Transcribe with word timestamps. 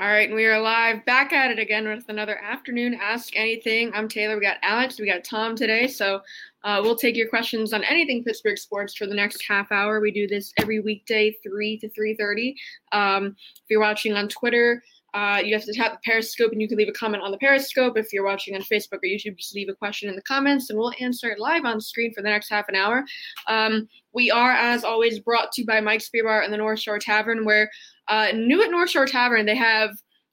All 0.00 0.08
right, 0.08 0.26
and 0.26 0.34
we 0.34 0.46
are 0.46 0.58
live 0.58 1.04
back 1.04 1.34
at 1.34 1.50
it 1.50 1.58
again 1.58 1.86
with 1.86 2.08
another 2.08 2.42
afternoon 2.42 2.94
Ask 2.94 3.36
Anything. 3.36 3.92
I'm 3.92 4.08
Taylor. 4.08 4.34
We 4.34 4.40
got 4.40 4.56
Alex. 4.62 4.98
We 4.98 5.04
got 5.04 5.24
Tom 5.24 5.54
today. 5.54 5.86
So 5.88 6.22
uh, 6.64 6.80
we'll 6.82 6.96
take 6.96 7.16
your 7.16 7.28
questions 7.28 7.74
on 7.74 7.84
anything 7.84 8.24
Pittsburgh 8.24 8.56
sports 8.56 8.94
for 8.94 9.06
the 9.06 9.14
next 9.14 9.44
half 9.46 9.70
hour. 9.70 10.00
We 10.00 10.10
do 10.10 10.26
this 10.26 10.54
every 10.56 10.80
weekday, 10.80 11.36
three 11.42 11.76
to 11.80 11.90
three 11.90 12.14
thirty. 12.14 12.56
Um, 12.92 13.36
if 13.56 13.64
you're 13.68 13.78
watching 13.78 14.14
on 14.14 14.30
Twitter, 14.30 14.82
uh, 15.12 15.42
you 15.44 15.52
have 15.52 15.64
to 15.64 15.74
tap 15.74 15.92
the 15.92 15.98
Periscope 16.02 16.52
and 16.52 16.62
you 16.62 16.68
can 16.68 16.78
leave 16.78 16.88
a 16.88 16.92
comment 16.92 17.22
on 17.22 17.30
the 17.30 17.36
Periscope. 17.36 17.98
If 17.98 18.10
you're 18.10 18.24
watching 18.24 18.54
on 18.54 18.62
Facebook 18.62 19.00
or 19.02 19.06
YouTube, 19.06 19.36
just 19.36 19.54
leave 19.54 19.68
a 19.68 19.74
question 19.74 20.08
in 20.08 20.16
the 20.16 20.22
comments 20.22 20.70
and 20.70 20.78
we'll 20.78 20.94
answer 20.98 21.28
it 21.28 21.38
live 21.38 21.66
on 21.66 21.78
screen 21.78 22.14
for 22.14 22.22
the 22.22 22.30
next 22.30 22.48
half 22.48 22.70
an 22.70 22.74
hour. 22.74 23.04
Um, 23.48 23.86
we 24.12 24.30
are, 24.30 24.52
as 24.52 24.84
always, 24.84 25.20
brought 25.20 25.52
to 25.52 25.62
you 25.62 25.66
by 25.66 25.80
Mike's 25.80 26.08
Beer 26.08 26.24
Bar 26.24 26.42
and 26.42 26.52
the 26.52 26.58
North 26.58 26.80
Shore 26.80 26.98
Tavern, 26.98 27.44
where 27.44 27.70
uh, 28.08 28.28
new 28.34 28.62
at 28.62 28.70
North 28.70 28.90
Shore 28.90 29.06
Tavern, 29.06 29.46
they 29.46 29.56
have 29.56 29.90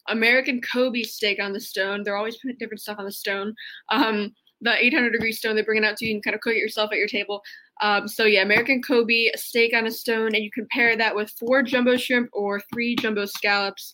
American 0.09 0.61
Kobe 0.61 1.03
steak 1.03 1.41
on 1.41 1.53
the 1.53 1.59
stone. 1.59 2.03
They're 2.03 2.15
always 2.17 2.37
putting 2.37 2.57
different 2.57 2.81
stuff 2.81 2.99
on 2.99 3.05
the 3.05 3.11
stone. 3.11 3.53
Um, 3.89 4.33
the 4.61 4.83
800 4.83 5.11
degree 5.11 5.31
stone, 5.31 5.55
they 5.55 5.61
bring 5.61 5.83
it 5.83 5.85
out 5.85 5.97
to 5.97 6.05
you. 6.05 6.13
Can 6.15 6.21
kind 6.21 6.35
of 6.35 6.41
cook 6.41 6.53
it 6.53 6.59
yourself 6.59 6.91
at 6.91 6.97
your 6.97 7.07
table. 7.07 7.41
Um, 7.81 8.07
so 8.07 8.23
yeah, 8.23 8.41
American 8.41 8.81
Kobe 8.81 9.29
steak 9.35 9.73
on 9.75 9.85
a 9.85 9.91
stone, 9.91 10.33
and 10.33 10.43
you 10.43 10.49
can 10.49 10.67
pair 10.71 10.97
that 10.97 11.15
with 11.15 11.29
four 11.31 11.61
jumbo 11.61 11.95
shrimp 11.97 12.29
or 12.33 12.61
three 12.73 12.95
jumbo 12.95 13.25
scallops. 13.25 13.93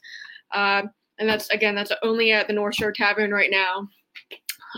Uh, 0.53 0.83
and 1.19 1.27
that's 1.27 1.49
again, 1.49 1.75
that's 1.75 1.91
only 2.01 2.31
at 2.31 2.47
the 2.47 2.53
North 2.53 2.75
Shore 2.75 2.93
Tavern 2.93 3.31
right 3.31 3.51
now. 3.51 3.87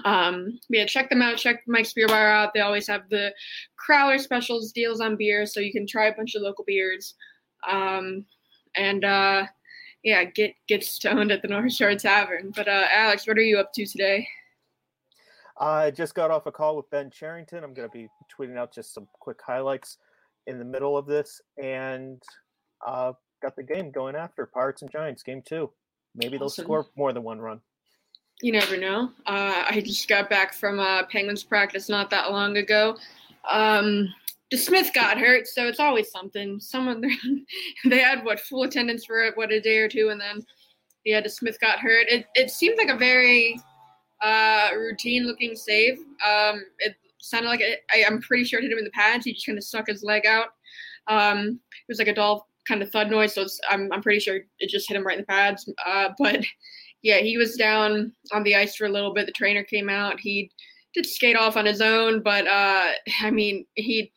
Um, 0.04 0.60
yeah, 0.70 0.86
check 0.86 1.10
them 1.10 1.22
out. 1.22 1.38
Check 1.38 1.62
Mike's 1.68 1.94
Beer 1.94 2.08
Bar 2.08 2.30
out. 2.30 2.54
They 2.54 2.60
always 2.60 2.88
have 2.88 3.04
the 3.10 3.34
Crowler 3.80 4.20
specials, 4.20 4.72
deals 4.72 5.00
on 5.00 5.16
beer, 5.16 5.46
so 5.46 5.60
you 5.60 5.72
can 5.72 5.88
try 5.88 6.08
a 6.08 6.16
bunch 6.16 6.36
of 6.36 6.42
local 6.42 6.66
beers. 6.66 7.16
Um, 7.68 8.26
and 8.76 9.06
uh, 9.06 9.46
yeah, 10.04 10.24
get 10.26 10.54
get 10.68 10.84
stoned 10.84 11.32
at 11.32 11.42
the 11.42 11.48
North 11.50 11.74
Shore 11.74 11.96
Tavern. 11.96 12.52
But 12.56 12.68
uh, 12.68 12.86
Alex, 12.92 13.28
what 13.28 13.38
are 13.38 13.42
you 13.42 13.58
up 13.58 13.72
to 13.74 13.86
today? 13.86 14.28
I 15.58 15.92
just 15.92 16.16
got 16.16 16.32
off 16.32 16.48
a 16.48 16.52
call 16.52 16.76
with 16.76 16.90
Ben 16.90 17.10
Cherington. 17.10 17.64
I'm 17.64 17.74
going 17.74 17.90
to 17.90 17.94
be 17.94 18.10
tweeting 18.38 18.58
out 18.58 18.74
just 18.74 18.94
some 18.94 19.08
quick 19.22 19.40
highlights 19.46 19.98
in 20.48 20.60
the 20.60 20.66
middle 20.66 20.98
of 20.98 21.06
this, 21.06 21.42
and 21.62 22.22
uh, 22.86 23.14
got 23.42 23.56
the 23.56 23.64
game 23.64 23.92
going 23.92 24.16
after 24.16 24.46
Pirates 24.46 24.82
and 24.82 24.92
Giants, 24.92 25.24
game 25.24 25.42
two. 25.48 25.72
Maybe 26.14 26.38
they'll 26.38 26.50
score 26.50 26.88
more 26.96 27.14
than 27.14 27.24
one 27.24 27.40
run. 27.40 27.62
You 28.42 28.52
never 28.52 28.78
know. 28.78 29.12
Uh, 29.26 29.64
I 29.70 29.82
just 29.86 30.08
got 30.08 30.30
back 30.30 30.54
from 30.54 30.80
uh, 30.80 31.04
Penguins 31.06 31.44
practice 31.44 31.90
not 31.90 32.10
that 32.10 32.32
long 32.32 32.58
ago. 32.58 32.98
Um, 33.50 34.14
Smith 34.54 34.92
got 34.94 35.18
hurt, 35.18 35.48
so 35.48 35.68
it's 35.68 35.80
always 35.80 36.12
something. 36.12 36.60
Someone 36.60 37.02
they 37.86 38.00
had 38.00 38.24
what 38.24 38.40
full 38.40 38.64
attendance 38.64 39.06
for 39.06 39.32
what 39.36 39.52
a 39.52 39.60
day 39.60 39.78
or 39.80 39.90
two, 39.90 40.10
and 40.10 40.20
then 40.20 40.46
yeah, 41.04 41.22
DeSmith 41.22 41.60
got 41.60 41.80
hurt. 41.80 42.08
It 42.10 42.26
it 42.36 42.50
seemed 42.50 42.78
like 42.78 42.90
a 42.90 42.98
very 42.98 43.60
uh, 44.22 44.70
routine 44.76 45.26
looking 45.26 45.56
save. 45.56 45.98
Um, 46.26 46.64
it 46.80 46.96
sounded 47.20 47.50
like 47.50 47.62
it, 47.62 47.82
I, 47.92 48.04
I'm 48.06 48.22
pretty 48.22 48.44
sure 48.44 48.60
it 48.60 48.64
hit 48.64 48.72
him 48.72 48.78
in 48.78 48.86
the 48.86 48.92
pads. 48.92 49.26
He 49.26 49.34
just 49.34 49.46
kind 49.46 49.58
of 49.58 49.64
stuck 49.64 49.88
his 49.88 50.04
leg 50.04 50.26
out. 50.26 50.50
Um, 51.08 51.60
it 51.72 51.90
was 51.90 52.00
like 52.00 52.08
a 52.08 52.16
dull 52.16 52.48
kind 52.68 52.82
of 52.82 52.92
thud 52.92 53.10
noise, 53.10 53.34
so 53.34 53.46
I'm 53.70 53.92
I'm 53.92 54.02
pretty 54.02 54.20
sure 54.20 54.40
it 54.60 54.70
just 54.70 54.88
hit 54.88 54.98
him 54.98 55.06
right 55.06 55.18
in 55.18 55.22
the 55.22 55.28
pads. 55.28 55.70
Uh, 55.86 56.10
but 56.18 56.44
yeah, 57.06 57.20
he 57.20 57.38
was 57.38 57.56
down 57.56 58.12
on 58.32 58.42
the 58.42 58.56
ice 58.56 58.76
for 58.76 58.86
a 58.86 58.90
little 58.90 59.14
bit. 59.14 59.28
The 59.28 59.32
trainer 59.32 59.64
came 59.64 59.90
out. 59.90 60.20
He 60.20 60.50
did 60.96 61.06
skate 61.06 61.36
off 61.36 61.56
on 61.56 61.64
his 61.64 61.80
own, 61.80 62.24
but 62.24 62.48
uh, 62.48 62.94
I 63.22 63.30
mean, 63.30 63.68
he 63.76 64.12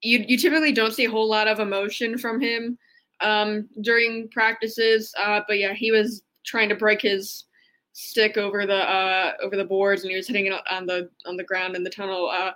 you 0.00 0.24
you 0.26 0.38
typically 0.38 0.72
don't 0.72 0.94
see 0.94 1.04
a 1.04 1.10
whole 1.10 1.28
lot 1.28 1.48
of 1.48 1.60
emotion 1.60 2.16
from 2.16 2.40
him 2.40 2.78
um, 3.20 3.68
during 3.82 4.30
practices. 4.30 5.12
Uh, 5.18 5.42
but 5.46 5.58
yeah, 5.58 5.74
he 5.74 5.92
was 5.92 6.22
trying 6.46 6.70
to 6.70 6.74
break 6.74 7.02
his 7.02 7.44
stick 7.92 8.38
over 8.38 8.64
the 8.64 8.90
uh, 8.90 9.32
over 9.42 9.54
the 9.54 9.64
boards, 9.66 10.00
and 10.00 10.10
he 10.10 10.16
was 10.16 10.26
hitting 10.26 10.46
it 10.46 10.54
on 10.70 10.86
the 10.86 11.10
on 11.26 11.36
the 11.36 11.44
ground 11.44 11.76
in 11.76 11.84
the 11.84 11.90
tunnel. 11.90 12.26
Uh, 12.26 12.52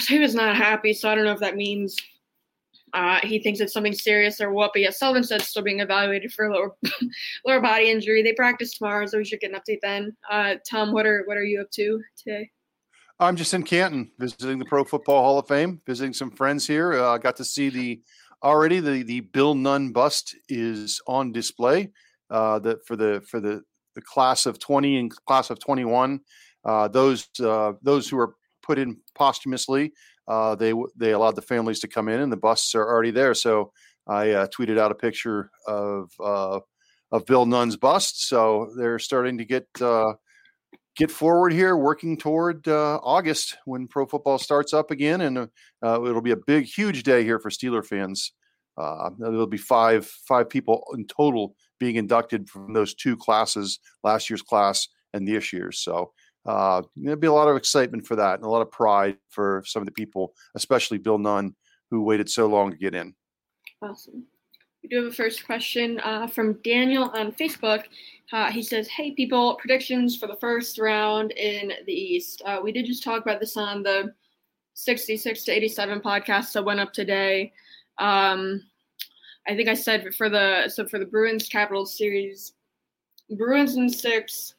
so 0.00 0.14
he 0.14 0.18
was 0.18 0.34
not 0.34 0.56
happy. 0.56 0.94
So 0.94 1.10
I 1.10 1.14
don't 1.14 1.24
know 1.24 1.32
if 1.32 1.40
that 1.40 1.56
means 1.56 1.94
uh, 2.92 3.20
he 3.22 3.38
thinks 3.38 3.60
it's 3.60 3.72
something 3.72 3.92
serious 3.92 4.40
or 4.40 4.52
what. 4.52 4.70
But 4.72 4.82
yeah, 4.82 4.90
Sullivan 4.90 5.24
said 5.24 5.42
still 5.42 5.62
being 5.62 5.80
evaluated 5.80 6.32
for 6.32 6.46
a 6.46 6.54
lower 6.54 6.76
lower 7.46 7.60
body 7.60 7.90
injury. 7.90 8.22
They 8.22 8.32
practice 8.32 8.76
tomorrow, 8.78 9.06
so 9.06 9.18
we 9.18 9.24
should 9.24 9.40
get 9.40 9.52
an 9.52 9.60
update 9.60 9.80
then. 9.82 10.16
Uh, 10.30 10.54
Tom, 10.68 10.92
what 10.92 11.06
are 11.06 11.24
what 11.26 11.36
are 11.36 11.44
you 11.44 11.60
up 11.60 11.70
to 11.72 12.02
today? 12.16 12.50
I'm 13.18 13.36
just 13.36 13.54
in 13.54 13.62
Canton 13.62 14.10
visiting 14.18 14.58
the 14.58 14.66
Pro 14.66 14.84
Football 14.84 15.22
Hall 15.22 15.38
of 15.38 15.48
Fame, 15.48 15.80
visiting 15.86 16.12
some 16.12 16.30
friends 16.30 16.66
here. 16.66 16.94
Uh, 16.94 17.14
I 17.14 17.18
got 17.18 17.36
to 17.36 17.44
see 17.44 17.70
the 17.70 18.02
already 18.42 18.80
the 18.80 19.02
the 19.02 19.20
Bill 19.20 19.54
Nunn 19.54 19.92
bust 19.92 20.36
is 20.48 21.00
on 21.06 21.32
display. 21.32 21.90
Uh, 22.30 22.58
the 22.58 22.78
for 22.86 22.96
the 22.96 23.22
for 23.28 23.40
the 23.40 23.62
the 23.94 24.02
class 24.02 24.46
of 24.46 24.58
20 24.60 24.98
and 24.98 25.24
class 25.26 25.50
of 25.50 25.58
21. 25.58 26.20
Uh, 26.64 26.88
those 26.88 27.28
uh, 27.42 27.72
those 27.82 28.08
who 28.08 28.16
were 28.16 28.34
put 28.62 28.78
in 28.78 28.98
posthumously, 29.14 29.92
uh, 30.28 30.54
they 30.54 30.72
they 30.96 31.12
allowed 31.12 31.36
the 31.36 31.42
families 31.42 31.80
to 31.80 31.88
come 31.88 32.08
in, 32.08 32.20
and 32.20 32.32
the 32.32 32.36
busts 32.36 32.74
are 32.74 32.86
already 32.86 33.10
there. 33.10 33.34
So 33.34 33.72
I 34.06 34.30
uh, 34.30 34.46
tweeted 34.48 34.78
out 34.78 34.92
a 34.92 34.96
picture 34.96 35.50
of 35.66 36.10
uh, 36.22 36.60
of 37.12 37.26
Bill 37.26 37.46
Nunn's 37.46 37.76
bust. 37.76 38.28
So 38.28 38.70
they're 38.76 38.98
starting 38.98 39.38
to 39.38 39.44
get 39.44 39.66
uh, 39.80 40.14
get 40.96 41.10
forward 41.10 41.52
here, 41.52 41.76
working 41.76 42.16
toward 42.16 42.66
uh, 42.66 42.98
August 43.02 43.56
when 43.64 43.86
pro 43.86 44.06
football 44.06 44.38
starts 44.38 44.72
up 44.72 44.90
again, 44.90 45.20
and 45.20 45.38
uh, 45.38 46.02
it'll 46.04 46.22
be 46.22 46.32
a 46.32 46.36
big, 46.36 46.64
huge 46.64 47.02
day 47.02 47.22
here 47.22 47.38
for 47.38 47.50
Steeler 47.50 47.84
fans. 47.84 48.32
There'll 48.76 49.46
be 49.46 49.56
five 49.56 50.06
five 50.06 50.48
people 50.48 50.84
in 50.94 51.06
total 51.06 51.54
being 51.78 51.96
inducted 51.96 52.48
from 52.48 52.72
those 52.72 52.94
two 52.94 53.16
classes, 53.16 53.78
last 54.02 54.30
year's 54.30 54.42
class 54.42 54.88
and 55.12 55.26
this 55.26 55.52
year's. 55.52 55.78
So 55.78 56.12
uh, 56.46 56.82
there'll 56.96 57.18
be 57.18 57.26
a 57.26 57.32
lot 57.32 57.48
of 57.48 57.56
excitement 57.56 58.06
for 58.06 58.16
that 58.16 58.34
and 58.36 58.44
a 58.44 58.48
lot 58.48 58.62
of 58.62 58.70
pride 58.70 59.18
for 59.30 59.62
some 59.66 59.82
of 59.82 59.86
the 59.86 59.92
people, 59.92 60.34
especially 60.54 60.98
Bill 60.98 61.18
Nunn, 61.18 61.54
who 61.90 62.02
waited 62.02 62.30
so 62.30 62.46
long 62.46 62.70
to 62.70 62.76
get 62.76 62.94
in. 62.94 63.14
Awesome. 63.82 64.24
We 64.82 64.88
do 64.88 65.02
have 65.02 65.12
a 65.12 65.14
first 65.14 65.44
question 65.44 66.00
uh, 66.00 66.28
from 66.28 66.54
Daniel 66.62 67.10
on 67.10 67.32
Facebook. 67.32 67.84
Uh, 68.32 68.50
he 68.52 68.62
says, 68.62 68.86
Hey, 68.88 69.10
people, 69.12 69.56
predictions 69.56 70.16
for 70.16 70.28
the 70.28 70.36
first 70.36 70.78
round 70.78 71.32
in 71.32 71.72
the 71.86 71.92
East. 71.92 72.42
Uh, 72.44 72.60
we 72.62 72.72
did 72.72 72.86
just 72.86 73.02
talk 73.02 73.22
about 73.22 73.40
this 73.40 73.56
on 73.56 73.82
the 73.82 74.14
66 74.74 75.44
to 75.44 75.52
87 75.52 76.00
podcast 76.00 76.52
that 76.52 76.64
went 76.64 76.80
up 76.80 76.92
today. 76.92 77.52
Um, 77.98 78.62
I 79.48 79.56
think 79.56 79.68
I 79.68 79.74
said 79.74 80.14
for 80.14 80.28
the 80.28 80.68
so 80.68 80.86
for 80.86 80.98
the 80.98 81.06
Bruins 81.06 81.48
Capitals 81.48 81.96
series, 81.96 82.52
Bruins 83.30 83.76
in 83.76 83.88
six, 83.88 84.54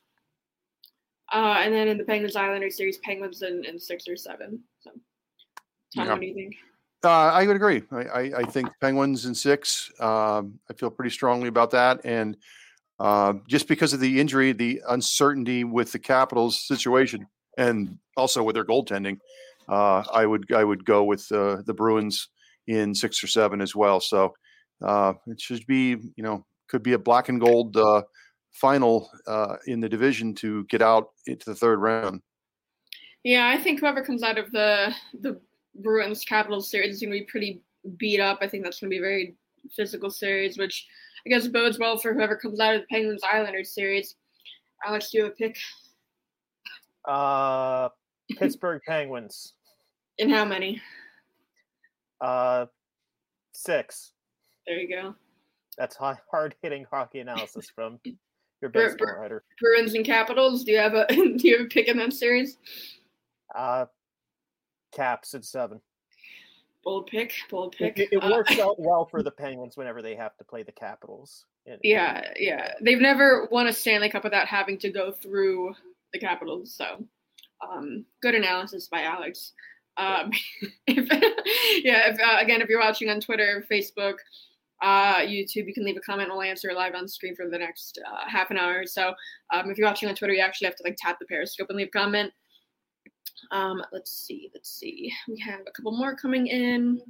uh, 1.34 1.58
and 1.60 1.74
then 1.74 1.88
in 1.88 1.98
the 1.98 2.04
Penguins 2.04 2.36
Islanders 2.36 2.78
series, 2.78 2.98
Penguins 3.00 3.42
in, 3.42 3.66
in 3.66 3.80
six 3.80 4.08
or 4.08 4.16
seven. 4.16 4.60
So, 4.80 4.92
Tom, 5.96 6.06
Yeah. 6.06 6.12
what 6.14 6.22
do 6.22 6.28
you 6.28 6.34
think? 6.34 6.56
Uh, 7.04 7.10
I 7.10 7.46
would 7.46 7.56
agree. 7.56 7.84
I, 7.92 8.02
I, 8.02 8.20
I 8.40 8.44
think 8.44 8.70
Penguins 8.82 9.26
in 9.26 9.36
six. 9.36 9.92
Um, 10.00 10.60
I 10.70 10.74
feel 10.74 10.90
pretty 10.90 11.12
strongly 11.12 11.48
about 11.48 11.72
that, 11.72 12.02
and 12.04 12.36
uh, 13.00 13.34
just 13.48 13.68
because 13.68 13.94
of 13.94 14.00
the 14.00 14.20
injury, 14.20 14.52
the 14.52 14.82
uncertainty 14.90 15.64
with 15.64 15.92
the 15.92 16.00
Capitals 16.00 16.66
situation, 16.66 17.28
and 17.58 18.00
also 18.16 18.42
with 18.42 18.56
their 18.56 18.66
goaltending, 18.66 19.20
uh, 19.70 20.04
I 20.12 20.26
would 20.26 20.52
I 20.52 20.64
would 20.64 20.86
go 20.86 21.04
with 21.04 21.32
uh, 21.32 21.62
the 21.66 21.74
Bruins 21.74 22.30
in 22.66 22.96
six 22.96 23.24
or 23.24 23.28
seven 23.28 23.62
as 23.62 23.76
well. 23.76 24.00
So 24.00 24.34
uh, 24.84 25.14
it 25.28 25.40
should 25.40 25.66
be 25.68 25.90
you 25.90 26.24
know 26.24 26.46
could 26.68 26.82
be 26.82 26.94
a 26.94 27.00
black 27.00 27.30
and 27.30 27.40
gold 27.40 27.78
uh, 27.78 28.02
final 28.58 29.10
uh, 29.28 29.56
in 29.68 29.80
the 29.80 29.90
division 29.90 30.34
to 30.36 30.64
get 30.66 30.82
out 30.82 31.10
into 31.28 31.46
the 31.46 31.56
third 31.56 31.80
round. 31.80 32.22
Yeah, 33.24 33.48
I 33.48 33.58
think 33.58 33.80
whoever 33.80 34.04
comes 34.04 34.24
out 34.24 34.38
of 34.38 34.52
the 34.52 34.94
the 35.22 35.40
Bruins 35.76 36.24
Capitals 36.24 36.70
series 36.72 36.96
is 36.96 37.02
going 37.02 37.14
to 37.14 37.20
be 37.20 37.26
pretty 37.26 37.62
beat 37.98 38.20
up. 38.20 38.40
I 38.42 38.48
think 38.48 38.64
that's 38.64 38.80
going 38.80 38.90
to 38.90 38.94
be 38.94 38.98
a 38.98 39.02
very 39.02 39.36
physical 39.76 40.10
series, 40.10 40.58
which 40.58 40.88
I 41.26 41.30
guess 41.30 41.48
bodes 41.48 41.78
well 41.78 41.98
for 41.98 42.14
whoever 42.14 42.36
comes 42.36 42.60
out 42.60 42.76
of 42.76 42.82
the 42.82 42.88
Penguins 42.88 43.22
Islanders 43.24 43.74
series. 43.74 44.16
Alex, 44.86 45.10
do 45.12 45.18
you 45.18 45.24
have 45.26 45.34
a 45.34 45.36
pick? 45.36 45.58
Uh, 47.06 47.90
Pittsburgh 48.38 48.82
Penguins, 48.88 49.54
In 50.18 50.30
how 50.30 50.46
many? 50.46 50.82
uh, 52.22 52.66
six. 53.54 54.14
There 54.66 54.80
you 54.80 54.90
go. 54.90 55.16
That's 55.78 55.96
hard 55.96 56.56
hitting 56.62 56.86
hockey 56.92 57.20
analysis 57.20 57.70
from 57.74 58.00
your 58.62 58.72
baseball 58.72 59.16
writer. 59.18 59.44
Bruins 59.60 59.94
and 59.94 60.06
Capitals. 60.06 60.64
Do 60.64 60.72
you 60.72 60.78
have 60.78 60.94
a 60.94 61.06
do 61.10 61.40
you 61.44 61.58
have 61.58 61.66
a 61.68 61.70
pick 61.70 61.88
in 61.88 61.98
that 61.98 62.14
series? 62.14 62.58
Uh, 63.56 63.86
Caps 64.94 65.34
at 65.34 65.46
seven. 65.46 65.82
Bold 66.84 67.08
pick, 67.08 67.34
bold 67.50 67.76
pick. 67.78 68.00
It, 68.00 68.10
it 68.12 68.24
uh, 68.24 68.30
works 68.30 68.58
out 68.60 68.80
well 68.80 69.06
for 69.06 69.22
the 69.22 69.32
Penguins 69.32 69.76
whenever 69.76 70.02
they 70.02 70.16
have 70.16 70.38
to 70.38 70.44
play 70.44 70.64
the 70.64 70.72
Capitals. 70.72 71.46
In, 71.66 71.78
yeah, 71.84 72.32
yeah. 72.40 72.74
They've 72.82 73.02
never 73.02 73.48
won 73.52 73.68
a 73.68 73.74
Stanley 73.74 74.10
Cup 74.10 74.24
without 74.24 74.48
having 74.48 74.78
to 74.80 74.90
go 74.90 75.12
through 75.12 75.74
the 76.14 76.20
Capitals. 76.20 76.74
So, 76.74 77.06
um, 77.62 78.06
good 78.22 78.36
analysis 78.36 78.88
by 78.88 79.04
Alex. 79.04 79.52
Um, 79.98 80.32
if, 80.88 81.10
yeah, 81.84 82.14
if, 82.14 82.20
uh, 82.20 82.38
again, 82.40 82.62
if 82.62 82.70
you're 82.70 82.80
watching 82.80 83.10
on 83.10 83.20
Twitter, 83.20 83.66
Facebook, 83.70 84.16
uh, 84.82 85.18
YouTube, 85.20 85.68
you 85.68 85.74
can 85.74 85.86
leave 85.86 85.98
a 85.98 86.02
comment. 86.02 86.30
We'll 86.32 86.42
answer 86.42 86.72
live 86.74 86.96
on 86.96 87.08
screen 87.08 87.36
for 87.36 87.50
the 87.50 87.58
next 87.58 88.00
uh, 88.08 88.28
half 88.28 88.52
an 88.52 88.58
hour. 88.58 88.86
So 88.86 89.14
um, 89.54 89.70
if 89.72 89.78
you're 89.78 89.88
watching 89.88 90.10
on 90.10 90.16
Twitter, 90.16 90.34
you 90.34 90.42
actually 90.42 90.68
have 90.68 90.76
to 90.76 90.84
like 90.84 90.98
tap 90.98 91.18
the 91.20 91.26
Periscope 91.26 91.70
and 91.70 91.78
leave 91.78 91.88
a 91.88 91.98
comment. 91.98 92.32
Um, 93.52 93.82
let's 93.92 94.12
see, 94.12 94.50
let's 94.54 94.70
see. 94.70 95.12
We 95.28 95.40
have 95.40 95.62
a 95.62 95.72
couple 95.72 95.92
more 95.92 96.16
coming 96.16 96.48
in. 96.48 97.02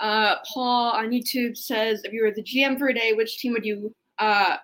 Uh, 0.00 0.36
Paul 0.52 0.92
on 0.92 1.10
YouTube 1.10 1.56
says, 1.56 2.02
if 2.04 2.12
you 2.12 2.22
were 2.22 2.32
the 2.32 2.42
GM 2.42 2.78
for 2.78 2.88
a 2.88 2.94
day, 2.94 3.12
which 3.12 3.38
team 3.38 3.52
would 3.52 3.64
you 3.64 3.94
uh, 4.18 4.56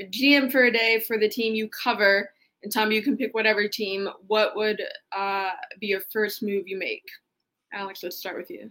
GM 0.00 0.50
for 0.50 0.64
a 0.64 0.72
day 0.72 1.00
for 1.06 1.18
the 1.18 1.28
team 1.28 1.54
you 1.54 1.68
cover? 1.68 2.30
And 2.62 2.72
Tom, 2.72 2.92
you 2.92 3.02
can 3.02 3.16
pick 3.16 3.34
whatever 3.34 3.66
team. 3.68 4.08
What 4.26 4.54
would 4.56 4.80
uh, 5.16 5.50
be 5.80 5.88
your 5.88 6.02
first 6.12 6.42
move 6.42 6.68
you 6.68 6.78
make? 6.78 7.04
Alex, 7.72 8.02
let's 8.02 8.18
start 8.18 8.36
with 8.36 8.50
you. 8.50 8.70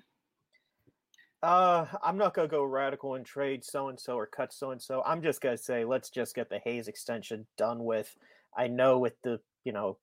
Uh, 1.43 1.88
I'm 2.03 2.17
not 2.17 2.35
gonna 2.35 2.47
go 2.47 2.63
radical 2.63 3.15
and 3.15 3.25
trade 3.25 3.65
so 3.65 3.89
and 3.89 3.99
so 3.99 4.15
or 4.15 4.27
cut 4.27 4.53
so 4.53 4.71
and 4.71 4.81
so. 4.81 5.01
I'm 5.05 5.23
just 5.23 5.41
gonna 5.41 5.57
say 5.57 5.85
let's 5.85 6.09
just 6.09 6.35
get 6.35 6.49
the 6.49 6.59
Hayes 6.63 6.88
extension 6.88 7.47
done 7.57 7.83
with. 7.83 8.15
I 8.55 8.67
know 8.67 8.99
with 8.99 9.13
the 9.23 9.39
you 9.63 9.71
know 9.71 9.97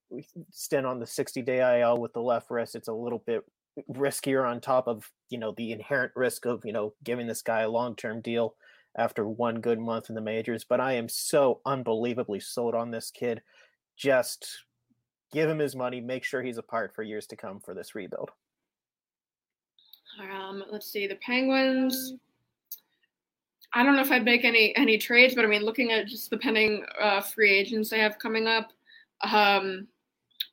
stint 0.50 0.86
on 0.86 0.98
the 0.98 1.06
60 1.06 1.42
day 1.42 1.80
IL 1.80 1.98
with 1.98 2.12
the 2.12 2.20
left 2.20 2.50
wrist, 2.50 2.74
it's 2.74 2.88
a 2.88 2.92
little 2.92 3.22
bit 3.24 3.44
riskier 3.92 4.48
on 4.48 4.60
top 4.60 4.88
of 4.88 5.10
you 5.30 5.38
know 5.38 5.54
the 5.56 5.70
inherent 5.70 6.12
risk 6.16 6.44
of 6.44 6.64
you 6.64 6.72
know 6.72 6.94
giving 7.04 7.28
this 7.28 7.42
guy 7.42 7.60
a 7.60 7.70
long 7.70 7.94
term 7.94 8.20
deal 8.20 8.54
after 8.96 9.28
one 9.28 9.60
good 9.60 9.78
month 9.78 10.08
in 10.08 10.16
the 10.16 10.20
majors. 10.20 10.64
But 10.68 10.80
I 10.80 10.94
am 10.94 11.08
so 11.08 11.60
unbelievably 11.64 12.40
sold 12.40 12.74
on 12.74 12.90
this 12.90 13.12
kid. 13.12 13.42
Just 13.96 14.64
give 15.32 15.48
him 15.48 15.60
his 15.60 15.76
money, 15.76 16.00
make 16.00 16.24
sure 16.24 16.42
he's 16.42 16.58
a 16.58 16.62
part 16.62 16.94
for 16.96 17.04
years 17.04 17.26
to 17.28 17.36
come 17.36 17.60
for 17.60 17.74
this 17.74 17.94
rebuild. 17.94 18.30
Um, 20.20 20.64
let's 20.70 20.90
see, 20.90 21.06
the 21.06 21.16
Penguins. 21.16 22.14
I 23.74 23.82
don't 23.82 23.96
know 23.96 24.02
if 24.02 24.10
I'd 24.10 24.24
make 24.24 24.44
any 24.44 24.74
any 24.76 24.98
trades, 24.98 25.34
but 25.34 25.44
I 25.44 25.48
mean, 25.48 25.62
looking 25.62 25.92
at 25.92 26.06
just 26.06 26.30
the 26.30 26.38
pending 26.38 26.84
uh, 27.00 27.20
free 27.20 27.50
agents 27.50 27.90
they 27.90 27.98
have 27.98 28.18
coming 28.18 28.46
up, 28.46 28.72
um, 29.22 29.86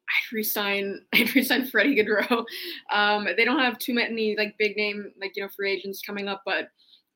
I'd 0.09 0.33
resign. 0.33 1.01
I'd 1.13 1.33
resign 1.33 1.65
Freddie 1.65 1.95
Gaudreau. 1.95 2.45
Um, 2.91 3.27
they 3.37 3.45
don't 3.45 3.59
have 3.59 3.79
too 3.79 3.93
many 3.93 4.35
like 4.37 4.55
big 4.57 4.75
name 4.75 5.11
like 5.19 5.33
you 5.35 5.43
know 5.43 5.49
free 5.55 5.71
agents 5.71 6.01
coming 6.01 6.27
up, 6.27 6.41
but 6.45 6.69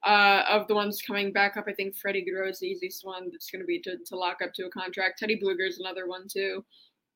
uh, 0.06 0.44
of 0.50 0.68
the 0.68 0.76
ones 0.76 1.02
coming 1.02 1.34
back 1.34 1.58
up, 1.58 1.66
I 1.68 1.74
think 1.74 1.96
Freddie 1.96 2.26
Gaudreau 2.26 2.50
is 2.50 2.60
the 2.60 2.68
easiest 2.68 3.06
one. 3.06 3.30
That's 3.32 3.52
going 3.52 3.62
to 3.62 3.66
be 3.66 3.80
to 3.82 3.98
to 4.06 4.16
lock 4.16 4.38
up 4.42 4.54
to 4.56 4.66
a 4.66 4.70
contract. 4.70 5.20
Teddy 5.20 5.40
Blueger 5.40 5.68
is 5.68 5.80
another 5.80 6.08
one 6.08 6.28
too. 6.32 6.64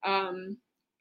Um, 0.05 0.57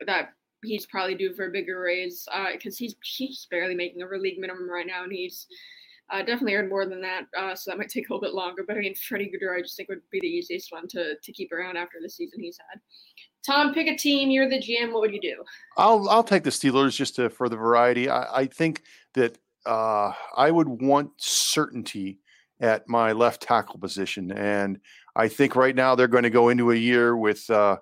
that 0.06 0.30
he's 0.62 0.87
probably 0.87 1.14
due 1.14 1.35
for 1.35 1.47
a 1.47 1.50
bigger 1.50 1.81
raise 1.81 2.26
because 2.53 2.75
uh, 2.75 2.79
he's 2.79 2.94
he's 3.03 3.47
barely 3.50 3.75
making 3.75 4.03
over 4.03 4.19
league 4.19 4.38
minimum 4.38 4.70
right 4.70 4.87
now, 4.87 5.03
and 5.05 5.12
he's 5.12 5.47
uh, 6.11 6.19
definitely 6.19 6.55
earned 6.55 6.69
more 6.69 6.87
than 6.87 7.00
that. 7.00 7.25
Uh, 7.37 7.55
so 7.55 7.70
that 7.70 7.79
might 7.79 7.88
take 7.88 8.09
a 8.09 8.12
little 8.12 8.20
bit 8.20 8.35
longer. 8.35 8.62
But 8.67 8.76
I 8.76 8.81
mean, 8.81 8.94
Freddie 8.94 9.31
Gaudreau, 9.31 9.59
I 9.59 9.62
just 9.62 9.76
think 9.76 9.88
would 9.88 10.03
be 10.11 10.20
the 10.20 10.26
easiest 10.26 10.73
one 10.73 10.87
to 10.88 11.14
to 11.20 11.32
keep 11.32 11.53
around 11.53 11.76
after 11.76 11.99
the 12.00 12.09
season 12.09 12.41
he's 12.41 12.59
had. 12.70 12.81
Tom, 13.44 13.75
pick 13.75 13.88
a 13.88 13.97
team. 13.97 14.31
You're 14.31 14.49
the 14.49 14.61
GM. 14.61 14.93
What 14.93 15.00
would 15.00 15.12
you 15.12 15.20
do? 15.20 15.43
I'll 15.76 16.09
I'll 16.09 16.25
take 16.25 16.44
the 16.44 16.50
Steelers 16.50 16.97
just 16.97 17.17
to, 17.17 17.31
for 17.31 17.49
the 17.49 17.56
variety. 17.56 18.09
I, 18.09 18.41
I 18.41 18.47
think 18.47 18.82
that 19.14 19.38
uh, 19.67 20.12
I 20.37 20.50
would 20.50 20.69
want 20.69 21.11
certainty 21.17 22.20
at 22.61 22.88
my 22.88 23.12
left 23.12 23.43
tackle 23.43 23.79
position, 23.79 24.31
and 24.32 24.79
I 25.17 25.29
think 25.29 25.56
right 25.56 25.75
now 25.75 25.94
they're 25.94 26.09
going 26.09 26.23
to 26.23 26.31
go 26.31 26.49
into 26.49 26.70
a 26.70 26.76
year 26.76 27.17
with. 27.17 27.49
Uh, 27.50 27.79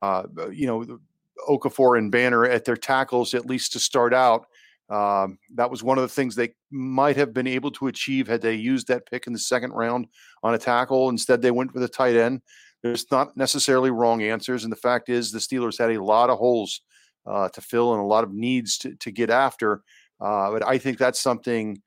uh, 0.00 0.22
you 0.50 0.66
know, 0.66 0.98
Okafor 1.48 1.98
and 1.98 2.10
Banner 2.10 2.44
at 2.44 2.64
their 2.64 2.76
tackles, 2.76 3.34
at 3.34 3.46
least 3.46 3.72
to 3.72 3.78
start 3.78 4.14
out. 4.14 4.46
Um, 4.90 5.38
that 5.54 5.70
was 5.70 5.82
one 5.82 5.96
of 5.96 6.02
the 6.02 6.08
things 6.08 6.34
they 6.34 6.54
might 6.70 7.16
have 7.16 7.32
been 7.32 7.46
able 7.46 7.70
to 7.72 7.86
achieve 7.86 8.28
had 8.28 8.42
they 8.42 8.54
used 8.54 8.88
that 8.88 9.06
pick 9.06 9.26
in 9.26 9.32
the 9.32 9.38
second 9.38 9.72
round 9.72 10.06
on 10.42 10.54
a 10.54 10.58
tackle. 10.58 11.08
Instead, 11.08 11.40
they 11.40 11.50
went 11.50 11.72
with 11.72 11.82
a 11.82 11.88
tight 11.88 12.16
end. 12.16 12.42
There's 12.82 13.10
not 13.10 13.34
necessarily 13.36 13.90
wrong 13.90 14.22
answers. 14.22 14.62
And 14.62 14.72
the 14.72 14.76
fact 14.76 15.08
is, 15.08 15.32
the 15.32 15.38
Steelers 15.38 15.78
had 15.78 15.90
a 15.90 16.04
lot 16.04 16.28
of 16.28 16.38
holes 16.38 16.82
uh, 17.26 17.48
to 17.48 17.60
fill 17.62 17.94
and 17.94 18.02
a 18.02 18.06
lot 18.06 18.24
of 18.24 18.32
needs 18.32 18.76
to, 18.78 18.94
to 18.96 19.10
get 19.10 19.30
after. 19.30 19.82
Uh, 20.20 20.50
but 20.50 20.66
I 20.66 20.76
think 20.76 20.98
that's 20.98 21.20
something 21.20 21.80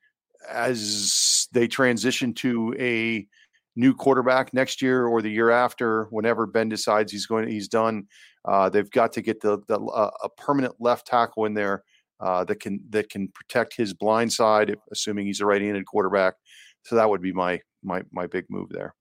as 0.50 1.48
they 1.52 1.68
transition 1.68 2.34
to 2.34 2.76
a 2.80 3.28
new 3.76 3.94
quarterback 3.94 4.54
next 4.56 4.82
year 4.82 5.06
or 5.06 5.22
the 5.22 5.30
year 5.30 5.52
after, 5.52 6.06
whenever 6.06 6.48
Ben 6.48 6.68
decides 6.68 7.12
he's 7.12 7.28
going, 7.28 7.48
he's 7.48 7.68
done. 7.68 8.08
Uh, 8.48 8.70
they've 8.70 8.90
got 8.92 9.12
to 9.14 9.22
get 9.22 9.42
the, 9.42 9.60
the 9.68 9.78
uh, 9.78 10.10
a 10.24 10.30
permanent 10.30 10.74
left 10.80 11.06
tackle 11.06 11.46
in 11.46 11.54
there 11.54 11.84
uh, 12.20 12.44
that 12.46 12.60
can 12.60 12.80
that 12.90 13.10
can 13.10 13.28
protect 13.30 13.76
his 13.76 13.94
blind 13.94 14.32
side, 14.32 14.76
assuming 14.92 15.26
he's 15.26 15.42
a 15.42 15.46
right-handed 15.46 15.86
quarterback. 15.86 16.36
So 16.84 16.96
that 16.96 17.10
would 17.10 17.22
be 17.22 17.34
my 17.34 17.62
my 17.84 18.02
my 18.12 18.26
big 18.26 18.46
move 18.50 18.70
there. 18.70 18.96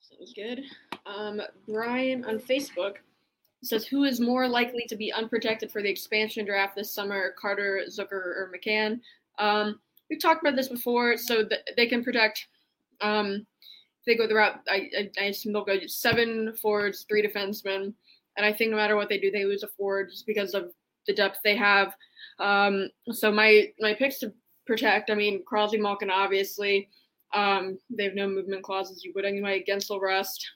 Sounds 0.00 0.32
good. 0.34 0.62
Um, 1.06 1.40
Brian 1.66 2.24
on 2.24 2.38
Facebook 2.38 2.96
says, 3.62 3.86
"Who 3.86 4.04
is 4.04 4.20
more 4.20 4.46
likely 4.46 4.84
to 4.88 4.96
be 4.96 5.12
unprotected 5.12 5.72
for 5.72 5.82
the 5.82 5.90
expansion 5.90 6.44
draft 6.44 6.76
this 6.76 6.92
summer, 6.92 7.34
Carter, 7.40 7.82
Zucker, 7.88 8.12
or 8.12 8.52
McCann?" 8.54 9.00
Um, 9.38 9.80
we've 10.10 10.20
talked 10.20 10.42
about 10.42 10.56
this 10.56 10.68
before, 10.68 11.16
so 11.16 11.44
th- 11.44 11.62
they 11.76 11.86
can 11.86 12.04
protect. 12.04 12.46
Um, 13.00 13.46
they 14.06 14.16
go 14.16 14.26
the 14.26 14.34
route. 14.34 14.60
I, 14.68 14.90
I, 14.98 15.10
I 15.18 15.24
assume 15.24 15.52
they'll 15.52 15.64
go 15.64 15.78
seven 15.86 16.54
forwards, 16.60 17.06
three 17.08 17.26
defensemen. 17.26 17.94
And 18.36 18.46
I 18.46 18.52
think 18.52 18.70
no 18.70 18.76
matter 18.76 18.96
what 18.96 19.08
they 19.08 19.18
do, 19.18 19.30
they 19.30 19.44
lose 19.44 19.62
a 19.62 19.68
forward 19.68 20.10
just 20.10 20.26
because 20.26 20.54
of 20.54 20.72
the 21.06 21.14
depth 21.14 21.40
they 21.44 21.56
have. 21.56 21.94
Um, 22.38 22.88
so 23.10 23.30
my 23.30 23.72
my 23.80 23.94
picks 23.94 24.18
to 24.20 24.32
protect, 24.66 25.10
I 25.10 25.14
mean, 25.14 25.44
Crosby, 25.44 25.78
Malkin, 25.78 26.10
obviously. 26.10 26.88
Um, 27.34 27.78
they 27.90 28.04
have 28.04 28.14
no 28.14 28.28
movement 28.28 28.62
clauses. 28.62 29.04
You 29.04 29.12
would 29.14 29.24
anyway. 29.24 29.64
Guentzel, 29.66 30.00
Rust, 30.00 30.46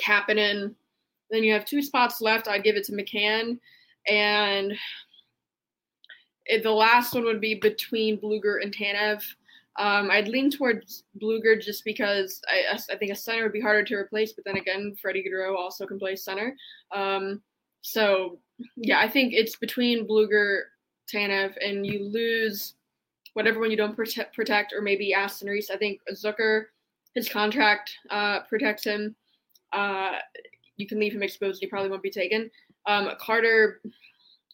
Kapanen. 0.00 0.74
Then 1.30 1.42
you 1.42 1.52
have 1.52 1.64
two 1.64 1.82
spots 1.82 2.20
left. 2.20 2.48
I'd 2.48 2.64
give 2.64 2.76
it 2.76 2.84
to 2.84 2.92
McCann, 2.92 3.58
and 4.06 4.72
it, 6.46 6.62
the 6.62 6.70
last 6.70 7.14
one 7.14 7.24
would 7.24 7.40
be 7.40 7.54
between 7.54 8.18
Blueger 8.18 8.62
and 8.62 8.74
Tanev. 8.74 9.22
Um, 9.78 10.10
I'd 10.10 10.26
lean 10.26 10.50
towards 10.50 11.04
Blueger 11.22 11.60
just 11.62 11.84
because 11.84 12.40
I, 12.48 12.78
I 12.92 12.96
think 12.96 13.12
a 13.12 13.16
center 13.16 13.44
would 13.44 13.52
be 13.52 13.60
harder 13.60 13.84
to 13.84 13.94
replace, 13.94 14.32
but 14.32 14.44
then 14.44 14.56
again, 14.56 14.96
Freddie 15.00 15.24
Gaudreau 15.24 15.56
also 15.56 15.86
can 15.86 16.00
play 16.00 16.16
center. 16.16 16.56
Um, 16.92 17.40
so 17.82 18.40
yeah, 18.76 18.98
I 18.98 19.08
think 19.08 19.34
it's 19.34 19.54
between 19.54 20.06
Blueger, 20.06 20.62
Tanev, 21.12 21.54
and 21.64 21.86
you 21.86 22.04
lose 22.04 22.74
whatever 23.34 23.60
one 23.60 23.70
you 23.70 23.76
don't 23.76 23.94
protect, 23.94 24.34
protect 24.34 24.72
or 24.72 24.82
maybe 24.82 25.14
Aston 25.14 25.48
Reese. 25.48 25.70
I 25.70 25.76
think 25.76 26.00
Zucker, 26.12 26.64
his 27.14 27.28
contract 27.28 27.92
uh, 28.10 28.40
protects 28.48 28.82
him. 28.82 29.14
Uh, 29.72 30.16
you 30.76 30.88
can 30.88 30.98
leave 30.98 31.14
him 31.14 31.22
exposed; 31.22 31.60
he 31.60 31.68
probably 31.68 31.90
won't 31.90 32.02
be 32.02 32.10
taken. 32.10 32.50
Um, 32.86 33.10
Carter, 33.20 33.80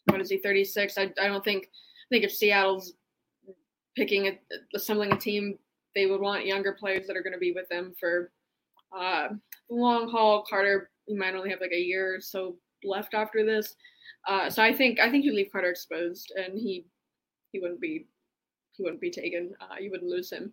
what 0.06 0.20
is 0.20 0.28
he? 0.28 0.36
Thirty 0.36 0.64
six. 0.64 0.98
I, 0.98 1.10
I 1.20 1.28
don't 1.28 1.44
think. 1.44 1.64
I 1.64 2.08
think 2.10 2.24
if 2.24 2.32
Seattle's 2.32 2.92
picking 3.96 4.26
a, 4.26 4.38
assembling 4.74 5.12
a 5.12 5.16
team, 5.16 5.58
they 5.94 6.06
would 6.06 6.20
want 6.20 6.46
younger 6.46 6.72
players 6.72 7.06
that 7.06 7.16
are 7.16 7.22
going 7.22 7.32
to 7.32 7.38
be 7.38 7.52
with 7.52 7.68
them 7.68 7.94
for 7.98 8.30
uh, 8.96 9.28
the 9.68 9.74
long 9.74 10.08
haul. 10.08 10.44
Carter, 10.48 10.90
you 11.06 11.18
might 11.18 11.34
only 11.34 11.50
have 11.50 11.60
like 11.60 11.72
a 11.72 11.80
year 11.80 12.16
or 12.16 12.20
so 12.20 12.56
left 12.82 13.14
after 13.14 13.44
this, 13.44 13.74
uh, 14.28 14.48
so 14.50 14.62
I 14.62 14.72
think 14.72 15.00
I 15.00 15.10
think 15.10 15.24
you 15.24 15.34
leave 15.34 15.50
Carter 15.52 15.70
exposed, 15.70 16.32
and 16.36 16.58
he 16.58 16.86
he 17.52 17.60
wouldn't 17.60 17.80
be 17.80 18.06
he 18.72 18.82
wouldn't 18.82 19.00
be 19.00 19.10
taken. 19.10 19.52
Uh, 19.60 19.76
you 19.80 19.90
wouldn't 19.90 20.10
lose 20.10 20.30
him. 20.30 20.52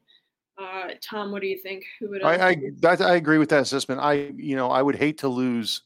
Uh, 0.61 0.89
Tom, 1.01 1.31
what 1.31 1.41
do 1.41 1.47
you 1.47 1.57
think? 1.57 1.85
Who 1.99 2.09
would 2.09 2.23
I 2.23 2.49
I, 2.49 2.55
that, 2.79 3.01
I 3.01 3.15
agree 3.15 3.37
with 3.37 3.49
that 3.49 3.61
assessment. 3.61 4.01
I 4.01 4.31
you 4.35 4.55
know 4.55 4.69
I 4.69 4.81
would 4.81 4.95
hate 4.95 5.19
to 5.19 5.27
lose. 5.27 5.81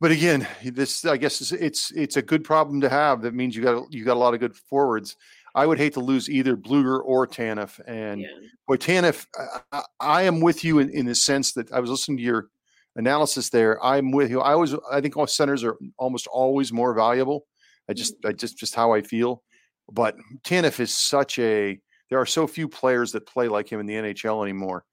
But 0.00 0.10
again, 0.10 0.46
this 0.64 1.04
I 1.04 1.16
guess 1.16 1.52
it's 1.52 1.90
it's 1.92 2.16
a 2.16 2.22
good 2.22 2.44
problem 2.44 2.80
to 2.82 2.88
have. 2.88 3.22
That 3.22 3.34
means 3.34 3.56
you 3.56 3.62
got 3.62 3.92
you 3.92 4.04
got 4.04 4.16
a 4.16 4.20
lot 4.20 4.34
of 4.34 4.40
good 4.40 4.56
forwards. 4.56 5.16
I 5.54 5.66
would 5.66 5.78
hate 5.78 5.94
to 5.94 6.00
lose 6.00 6.28
either 6.28 6.56
Blueger 6.56 7.00
or 7.04 7.26
Tanev. 7.26 7.80
And 7.86 8.20
yeah. 8.20 8.28
boy, 8.66 8.76
Tanev, 8.76 9.26
I, 9.72 9.82
I, 9.98 10.22
am 10.22 10.40
with 10.40 10.64
you 10.64 10.78
in, 10.78 10.90
in 10.90 11.06
the 11.06 11.14
sense 11.14 11.52
that 11.54 11.72
I 11.72 11.80
was 11.80 11.90
listening 11.90 12.18
to 12.18 12.22
your 12.22 12.48
analysis 12.96 13.50
there. 13.50 13.82
I'm 13.84 14.12
with 14.12 14.30
you. 14.30 14.40
I 14.40 14.52
always, 14.52 14.74
I 14.90 15.00
think 15.00 15.16
all 15.16 15.26
centers 15.26 15.64
are 15.64 15.76
almost 15.98 16.26
always 16.26 16.72
more 16.72 16.94
valuable. 16.94 17.46
I 17.88 17.94
just, 17.94 18.14
I 18.24 18.32
just, 18.32 18.58
just 18.58 18.74
how 18.74 18.92
I 18.92 19.02
feel. 19.02 19.42
But 19.90 20.16
Tanev 20.44 20.78
is 20.78 20.94
such 20.94 21.38
a, 21.38 21.78
there 22.10 22.20
are 22.20 22.26
so 22.26 22.46
few 22.46 22.68
players 22.68 23.12
that 23.12 23.26
play 23.26 23.48
like 23.48 23.70
him 23.70 23.80
in 23.80 23.86
the 23.86 23.94
NHL 23.94 24.42
anymore. 24.42 24.84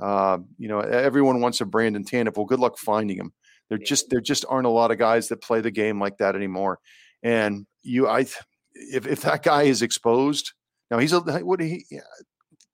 Uh, 0.00 0.38
you 0.58 0.68
know, 0.68 0.80
everyone 0.80 1.40
wants 1.40 1.60
a 1.60 1.64
Brandon 1.64 2.04
Tanev. 2.04 2.36
Well, 2.36 2.46
good 2.46 2.58
luck 2.58 2.78
finding 2.78 3.16
him. 3.16 3.32
There 3.68 3.78
just 3.78 4.10
there 4.10 4.20
just 4.20 4.44
aren't 4.48 4.66
a 4.66 4.70
lot 4.70 4.90
of 4.90 4.98
guys 4.98 5.28
that 5.28 5.42
play 5.42 5.60
the 5.60 5.70
game 5.70 6.00
like 6.00 6.18
that 6.18 6.34
anymore. 6.34 6.80
And 7.22 7.66
you, 7.82 8.08
I, 8.08 8.26
if 8.74 9.06
if 9.06 9.20
that 9.22 9.42
guy 9.42 9.62
is 9.64 9.82
exposed, 9.82 10.52
now 10.90 10.98
he's 10.98 11.12
a 11.12 11.20
what 11.20 11.60
he 11.60 11.86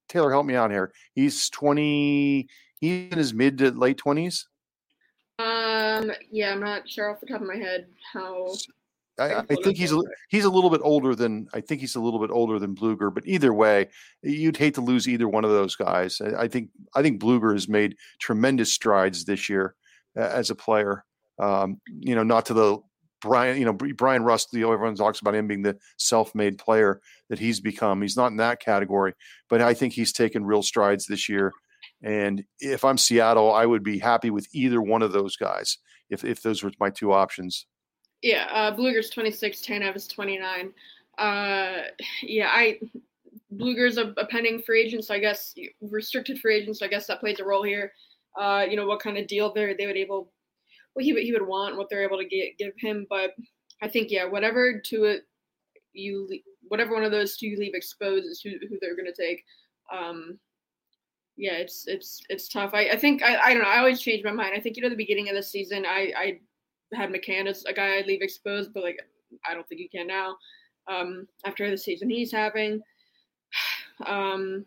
Taylor 0.09 0.31
help 0.31 0.47
me 0.47 0.55
out 0.55 0.71
here. 0.71 0.93
He's 1.15 1.49
twenty. 1.51 2.49
He's 2.81 3.13
in 3.13 3.19
his 3.19 3.35
mid 3.35 3.59
to 3.59 3.71
late 3.71 3.99
twenties. 3.99 4.49
Um. 5.39 6.11
Yeah, 6.31 6.53
I'm 6.53 6.61
not 6.61 6.89
sure 6.89 7.11
off 7.11 7.21
the 7.21 7.27
top 7.27 7.41
of 7.41 7.47
my 7.47 7.57
head 7.57 7.87
how. 8.13 8.53
I, 9.19 9.41
I, 9.41 9.43
think 9.43 9.77
he's 9.77 9.93
a, 9.93 10.01
he's 10.31 10.47
a 10.47 10.51
little 10.51 10.71
bit 10.71 10.81
older 10.83 11.15
than 11.15 11.47
I 11.53 11.61
think 11.61 11.83
he's 11.83 11.95
a 11.95 12.01
little 12.01 12.21
bit 12.21 12.31
older 12.31 12.59
than 12.59 12.75
Blueger, 12.75 13.13
but 13.13 13.27
either 13.27 13.53
way, 13.53 13.89
you'd 14.23 14.57
hate 14.57 14.75
to 14.77 14.81
lose 14.81 15.07
either 15.07 15.29
one 15.29 15.45
of 15.45 15.51
those 15.51 15.77
guys. 15.77 16.23
I, 16.23 16.45
I 16.45 16.49
think 16.49 16.71
I 16.95 17.03
think 17.03 17.21
Blueger 17.21 17.53
has 17.53 17.69
made 17.69 17.97
tremendous 18.19 18.73
strides 18.73 19.27
this 19.27 19.51
year 19.51 19.75
as 20.17 20.49
a 20.49 20.55
player. 20.55 21.05
Um, 21.39 21.81
you 21.87 22.15
know, 22.15 22.23
not 22.23 22.47
to 22.47 22.55
the 22.55 22.79
Bryan, 23.21 23.59
you 23.59 23.65
know, 23.65 23.73
Bryan 23.73 24.23
Rust, 24.23 24.49
the 24.53 24.63
everyone 24.63 24.95
talks 24.95 25.21
about 25.21 25.35
him 25.35 25.47
being 25.47 25.63
the 25.63 25.77
self-made 25.99 26.59
player 26.59 27.01
that 27.29 27.39
he's 27.39 27.61
become. 27.61 28.03
He's 28.03 28.17
not 28.17 28.31
in 28.31 28.37
that 28.39 28.61
category, 28.61 29.15
but 29.49 29.61
I 29.61 29.75
think 29.75 29.93
he's 29.93 30.13
taken 30.13 30.45
real 30.45 30.63
strides 30.63 31.07
this 31.07 31.29
year. 31.29 31.53
And 32.03 32.45
if 32.61 32.85
I'm 32.85 32.99
Seattle, 32.99 33.53
I 33.53 33.67
would 33.67 33.83
be 33.83 33.99
happy 33.99 34.31
with 34.31 34.49
either 34.53 34.81
one 34.81 35.03
of 35.03 35.13
those 35.13 35.37
guys 35.37 35.79
if 36.09 36.25
if 36.25 36.43
those 36.43 36.63
were 36.63 36.73
my 36.81 36.91
two 36.91 37.13
options. 37.13 37.67
Yeah, 38.23 38.49
uh, 38.53 38.75
Blueger's 38.75 39.09
26, 39.11 39.63
Tanev 39.63 39.97
is 39.97 40.07
29. 40.07 40.73
Uh, 41.19 41.83
yeah, 42.23 42.49
I 42.51 42.79
Blueger's 43.51 43.99
a, 43.99 44.15
a, 44.17 44.27
pending 44.27 44.63
free 44.63 44.83
agent, 44.83 45.05
so 45.05 45.15
I 45.15 45.19
guess 45.19 45.55
restricted 45.81 46.39
free 46.39 46.57
agent, 46.57 46.79
so 46.79 46.87
I 46.87 46.89
guess 46.89 47.07
that 47.07 47.21
plays 47.21 47.41
a 47.41 47.45
role 47.45 47.63
here. 47.63 47.93
Uh, 48.39 48.65
you 48.69 48.77
know 48.77 48.87
what 48.87 49.01
kind 49.01 49.19
of 49.19 49.27
deal 49.27 49.53
they 49.53 49.75
they 49.77 49.87
would 49.87 49.97
able, 49.97 50.33
what 50.95 51.05
he 51.05 51.13
he 51.23 51.33
would 51.33 51.47
want, 51.47 51.77
what 51.77 51.89
they're 51.91 52.03
able 52.03 52.19
to 52.19 52.25
get, 52.25 52.59
give 52.59 52.73
him. 52.79 53.07
But 53.09 53.31
I 53.83 53.89
think 53.89 54.11
yeah, 54.11 54.25
whatever 54.25 54.81
to 54.81 55.05
it 55.05 55.23
you 55.93 56.29
whatever 56.69 56.95
one 56.95 57.05
of 57.05 57.11
those 57.11 57.37
two 57.37 57.49
you 57.49 57.59
leave 57.59 57.75
exposed 57.75 58.27
is 58.27 58.41
who, 58.41 58.51
who 58.69 58.79
they're 58.81 58.97
going 58.97 59.13
to 59.13 59.23
take. 59.23 59.45
Um, 59.93 60.39
yeah, 61.37 61.55
it's 61.55 61.85
it's 61.87 62.21
it's 62.29 62.49
tough. 62.49 62.71
I, 62.75 62.91
I 62.91 62.97
think 62.97 63.23
I, 63.23 63.37
I 63.39 63.55
don't 63.55 63.63
know. 63.63 63.69
I 63.69 63.79
always 63.79 64.01
change 64.01 64.25
my 64.25 64.33
mind. 64.33 64.53
I 64.55 64.61
think 64.61 64.77
you 64.77 64.83
know 64.83 64.89
the 64.89 64.97
beginning 64.97 65.29
of 65.29 65.35
the 65.35 65.43
season, 65.43 65.85
I 65.87 66.13
I 66.17 66.41
had 66.95 67.11
McCann 67.11 67.47
as 67.47 67.65
a 67.65 67.73
guy 67.73 67.97
I'd 67.97 68.07
leave 68.07 68.23
exposed, 68.23 68.73
but 68.75 68.83
like 68.83 68.99
I 69.49 69.55
don't 69.55 69.67
think 69.69 69.81
you 69.81 69.89
can 69.89 70.07
now. 70.07 70.37
Um, 70.89 71.27
after 71.45 71.71
the 71.71 71.79
season 71.79 72.11
he's 72.11 72.33
having, 72.33 72.81
um, 74.07 74.67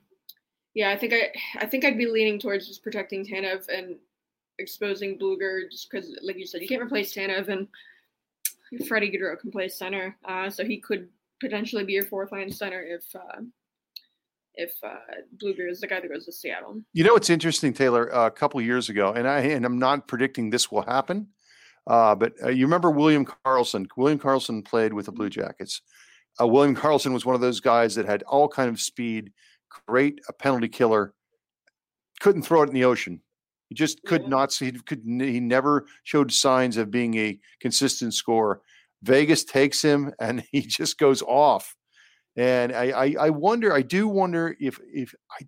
yeah, 0.74 0.89
I 0.89 0.98
think 0.98 1.13
I 1.13 1.32
I 1.60 1.68
think 1.68 1.86
I'd 1.86 1.98
be 1.98 2.08
leaning 2.08 2.39
towards 2.39 2.68
just 2.68 2.84
protecting 2.84 3.25
Tanev 3.25 3.68
and 3.70 3.98
exposing 4.60 5.18
Blueger 5.18 5.70
just 5.72 5.90
because, 5.90 6.16
like 6.24 6.38
you 6.38 6.46
said, 6.46 6.62
you 6.62 6.68
can't 6.68 6.82
replace 6.82 7.14
Tanev 7.14 7.50
and 7.50 7.68
Freddie 8.88 9.12
Gaudreau 9.12 9.40
can 9.40 9.52
play 9.52 9.68
center, 9.68 10.18
uh, 10.26 10.50
so 10.50 10.64
he 10.64 10.80
could 10.80 11.10
potentially 11.40 11.84
be 11.84 11.94
your 11.94 12.06
fourth 12.06 12.32
line 12.32 12.52
center 12.52 12.82
if 12.82 13.04
uh, 13.16 13.42
if 14.56 14.74
uh, 14.84 14.96
Blueger 15.38 15.70
is 15.70 15.82
the 15.82 15.88
guy 15.88 16.00
that 16.00 16.10
goes 16.10 16.26
to 16.26 16.32
Seattle. 16.32 16.82
You 16.94 17.04
know 17.04 17.14
what's 17.14 17.30
interesting, 17.30 17.74
Taylor? 17.74 18.08
a 18.08 18.32
couple 18.32 18.62
years 18.62 18.90
ago, 18.90 19.14
and 19.14 19.28
I 19.28 19.40
and 19.40 19.66
I'm 19.66 19.80
not 19.80 20.08
predicting 20.08 20.50
this 20.50 20.72
will 20.72 20.82
happen, 20.84 21.28
uh, 21.88 22.16
but 22.16 22.34
uh, 22.44 22.50
you 22.50 22.66
remember 22.66 22.92
William 22.92 23.26
Karlsson? 23.26 23.88
William 23.98 24.20
Karlsson 24.20 24.66
played 24.66 24.94
with 24.94 25.06
the 25.06 25.12
Blue 25.12 25.30
Jackets. 25.30 25.82
Uh, 26.42 26.48
William 26.48 26.76
Karlsson 26.76 27.14
was 27.14 27.26
one 27.26 27.36
of 27.36 27.42
those 27.42 27.60
guys 27.60 27.96
that 27.96 28.08
had 28.08 28.24
all 28.24 28.48
kind 28.48 28.70
of 28.70 28.80
speed, 28.80 29.32
great 29.88 30.20
a 30.28 30.34
penalty 30.34 30.70
killer, 30.70 31.14
couldn't 32.20 32.42
throw 32.44 32.64
it 32.64 32.70
in 32.70 32.74
the 32.74 32.86
ocean. 32.86 33.22
He 33.70 33.75
just 33.75 34.03
could 34.03 34.27
not 34.27 34.51
see. 34.51 34.65
He 34.65 34.72
could. 34.72 35.01
He 35.05 35.39
never 35.39 35.86
showed 36.03 36.32
signs 36.32 36.77
of 36.77 36.91
being 36.91 37.15
a 37.15 37.39
consistent 37.60 38.13
scorer. 38.13 38.62
Vegas 39.01 39.43
takes 39.43 39.82
him, 39.82 40.13
and 40.20 40.43
he 40.51 40.62
just 40.62 40.98
goes 40.98 41.22
off. 41.22 41.75
And 42.36 42.74
I, 42.74 42.89
I, 42.89 43.15
I 43.20 43.29
wonder. 43.29 43.74
I 43.74 43.82
do 43.82 44.08
wonder 44.08 44.55
if 44.60 44.79
if 44.91 45.13
I, 45.32 45.46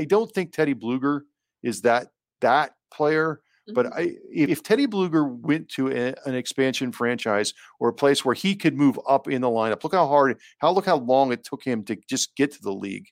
I 0.00 0.04
don't 0.04 0.30
think 0.32 0.52
Teddy 0.52 0.74
Blueger 0.74 1.22
is 1.62 1.82
that 1.82 2.08
that 2.40 2.72
player. 2.92 3.40
But 3.72 3.86
mm-hmm. 3.86 3.98
I, 3.98 4.14
if 4.30 4.62
Teddy 4.62 4.86
Blueger 4.86 5.26
went 5.26 5.70
to 5.70 5.88
a, 5.88 6.14
an 6.26 6.34
expansion 6.34 6.92
franchise 6.92 7.54
or 7.80 7.88
a 7.88 7.94
place 7.94 8.22
where 8.24 8.34
he 8.34 8.54
could 8.54 8.76
move 8.76 9.00
up 9.08 9.26
in 9.26 9.40
the 9.40 9.48
lineup, 9.48 9.82
look 9.82 9.94
how 9.94 10.06
hard, 10.06 10.38
how 10.58 10.70
look 10.70 10.84
how 10.84 10.98
long 10.98 11.32
it 11.32 11.44
took 11.44 11.64
him 11.64 11.82
to 11.84 11.96
just 12.08 12.36
get 12.36 12.52
to 12.52 12.60
the 12.60 12.72
league. 12.72 13.06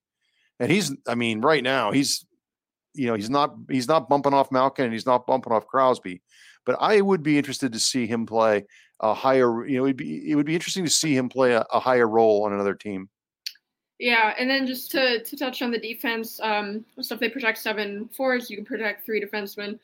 And 0.61 0.71
he's, 0.71 0.95
I 1.09 1.15
mean, 1.15 1.41
right 1.41 1.63
now 1.63 1.91
he's, 1.91 2.27
you 2.95 3.07
know, 3.07 3.15
he's 3.15 3.31
not 3.31 3.55
he's 3.71 3.89
not 3.89 4.09
bumping 4.09 4.35
off 4.35 4.53
Malkin 4.53 4.87
and 4.87 4.93
he's 4.93 5.07
not 5.07 5.27
bumping 5.27 5.53
off 5.53 5.67
Crosby. 5.67 6.23
But 6.65 6.77
I 6.81 7.01
would 7.01 7.23
be 7.23 7.39
interested 7.39 7.73
to 7.73 7.79
see 7.79 8.07
him 8.07 8.27
play 8.27 8.65
a 9.01 9.15
higher. 9.15 9.67
You 9.67 9.79
know, 9.79 9.85
it'd 9.85 9.97
be 9.97 10.31
it 10.31 10.35
would 10.35 10.47
be 10.47 10.55
interesting 10.55 10.85
to 10.85 10.91
see 10.91 11.17
him 11.17 11.29
play 11.29 11.53
a, 11.53 11.65
a 11.73 11.81
higher 11.81 12.09
role 12.09 12.45
on 12.45 12.53
another 12.53 12.75
team. 12.75 13.09
Yeah, 13.99 14.35
and 14.37 14.51
then 14.51 14.67
just 14.67 14.91
to, 14.93 15.23
to 15.23 15.37
touch 15.37 15.63
on 15.63 15.71
the 15.71 15.79
defense, 15.79 16.41
um, 16.43 16.85
if 16.97 17.21
they 17.21 17.29
protect 17.29 17.59
seven 17.59 18.09
fours. 18.09 18.51
you 18.51 18.57
can 18.57 18.65
protect 18.65 19.07
three 19.07 19.25
defensemen. 19.25 19.79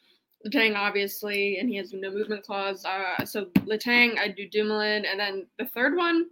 Letang, 0.44 0.74
obviously, 0.76 1.58
and 1.58 1.68
he 1.68 1.76
has 1.76 1.92
no 1.92 2.10
movement 2.10 2.44
clause. 2.44 2.84
Uh, 2.84 3.24
so 3.24 3.44
Letang, 3.66 4.18
I 4.18 4.26
do 4.28 4.48
Dumoulin, 4.48 5.04
and 5.04 5.20
then 5.20 5.46
the 5.56 5.66
third 5.66 5.96
one. 5.96 6.26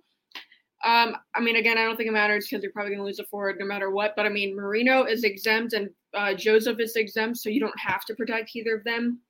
Um, 0.84 1.16
I 1.34 1.40
mean, 1.40 1.56
again, 1.56 1.78
I 1.78 1.84
don't 1.84 1.96
think 1.96 2.08
it 2.08 2.12
matters 2.12 2.46
because 2.48 2.62
you're 2.62 2.72
probably 2.72 2.90
going 2.90 3.00
to 3.00 3.06
lose 3.06 3.18
a 3.18 3.24
forward 3.24 3.56
no 3.58 3.66
matter 3.66 3.90
what. 3.90 4.14
But 4.14 4.26
I 4.26 4.28
mean, 4.28 4.54
Marino 4.54 5.04
is 5.04 5.24
exempt 5.24 5.72
and 5.72 5.90
uh, 6.14 6.34
Joseph 6.34 6.80
is 6.80 6.96
exempt, 6.96 7.38
so 7.38 7.48
you 7.48 7.60
don't 7.60 7.78
have 7.78 8.04
to 8.04 8.14
protect 8.14 8.54
either 8.54 8.76
of 8.76 8.84
them. 8.84 9.20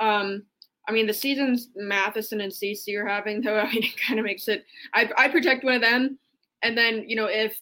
Um, 0.00 0.44
I 0.88 0.92
mean, 0.92 1.06
the 1.06 1.14
seasons 1.14 1.68
Matheson 1.76 2.40
and 2.40 2.52
Ceci 2.52 2.96
are 2.96 3.06
having, 3.06 3.40
though, 3.40 3.56
I 3.58 3.70
mean, 3.70 3.84
it 3.84 4.00
kind 4.00 4.18
of 4.18 4.24
makes 4.24 4.48
it. 4.48 4.64
I 4.94 5.10
I 5.16 5.28
protect 5.28 5.64
one 5.64 5.74
of 5.74 5.82
them, 5.82 6.18
and 6.62 6.76
then 6.76 7.08
you 7.08 7.16
know 7.16 7.26
if 7.26 7.58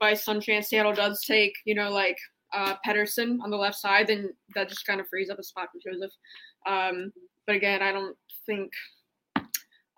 by 0.00 0.14
some 0.14 0.40
chance 0.40 0.68
Seattle 0.68 0.94
does 0.94 1.24
take 1.24 1.52
you 1.66 1.74
know 1.74 1.90
like 1.90 2.16
uh, 2.52 2.74
Pettersson 2.86 3.38
on 3.42 3.50
the 3.50 3.56
left 3.56 3.76
side, 3.76 4.06
then 4.08 4.30
that 4.54 4.68
just 4.68 4.86
kind 4.86 5.00
of 5.00 5.08
frees 5.08 5.30
up 5.30 5.38
a 5.38 5.42
spot 5.42 5.68
for 5.72 5.90
Joseph. 5.90 6.12
Um, 6.66 7.12
but 7.46 7.56
again, 7.56 7.82
I 7.82 7.92
don't 7.92 8.16
think 8.46 8.72